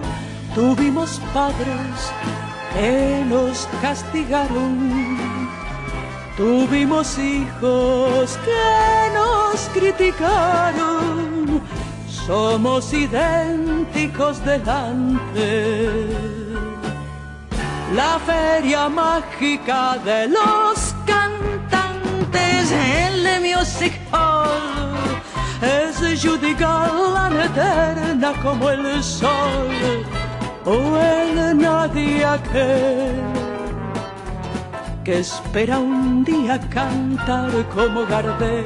[0.54, 2.12] Tuvimos padres
[2.74, 5.16] que nos castigaron,
[6.36, 11.62] tuvimos hijos que nos criticaron,
[12.08, 16.53] somos idénticos delante.
[17.94, 24.90] La feria mágica de los cantantes, el Music Hall,
[25.62, 29.68] es Judy Garland eterna como el sol,
[30.64, 33.22] o el nadie aquel
[35.04, 38.64] que espera un día cantar como Gardel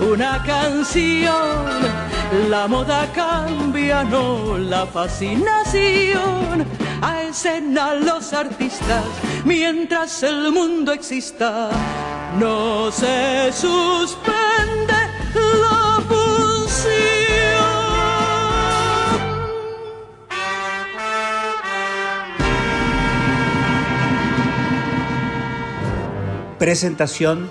[0.00, 1.66] una canción.
[2.50, 6.66] La moda cambia, no la fascinación.
[7.02, 9.04] A escena los artistas,
[9.44, 11.68] mientras el mundo exista,
[12.38, 14.94] no se suspende
[15.34, 17.02] la función.
[26.58, 27.50] Presentación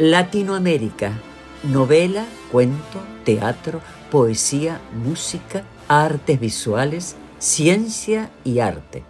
[0.00, 1.12] Latinoamérica.
[1.62, 9.04] Novela, cuento, teatro, poesía, música, artes visuales, ciencia y arte.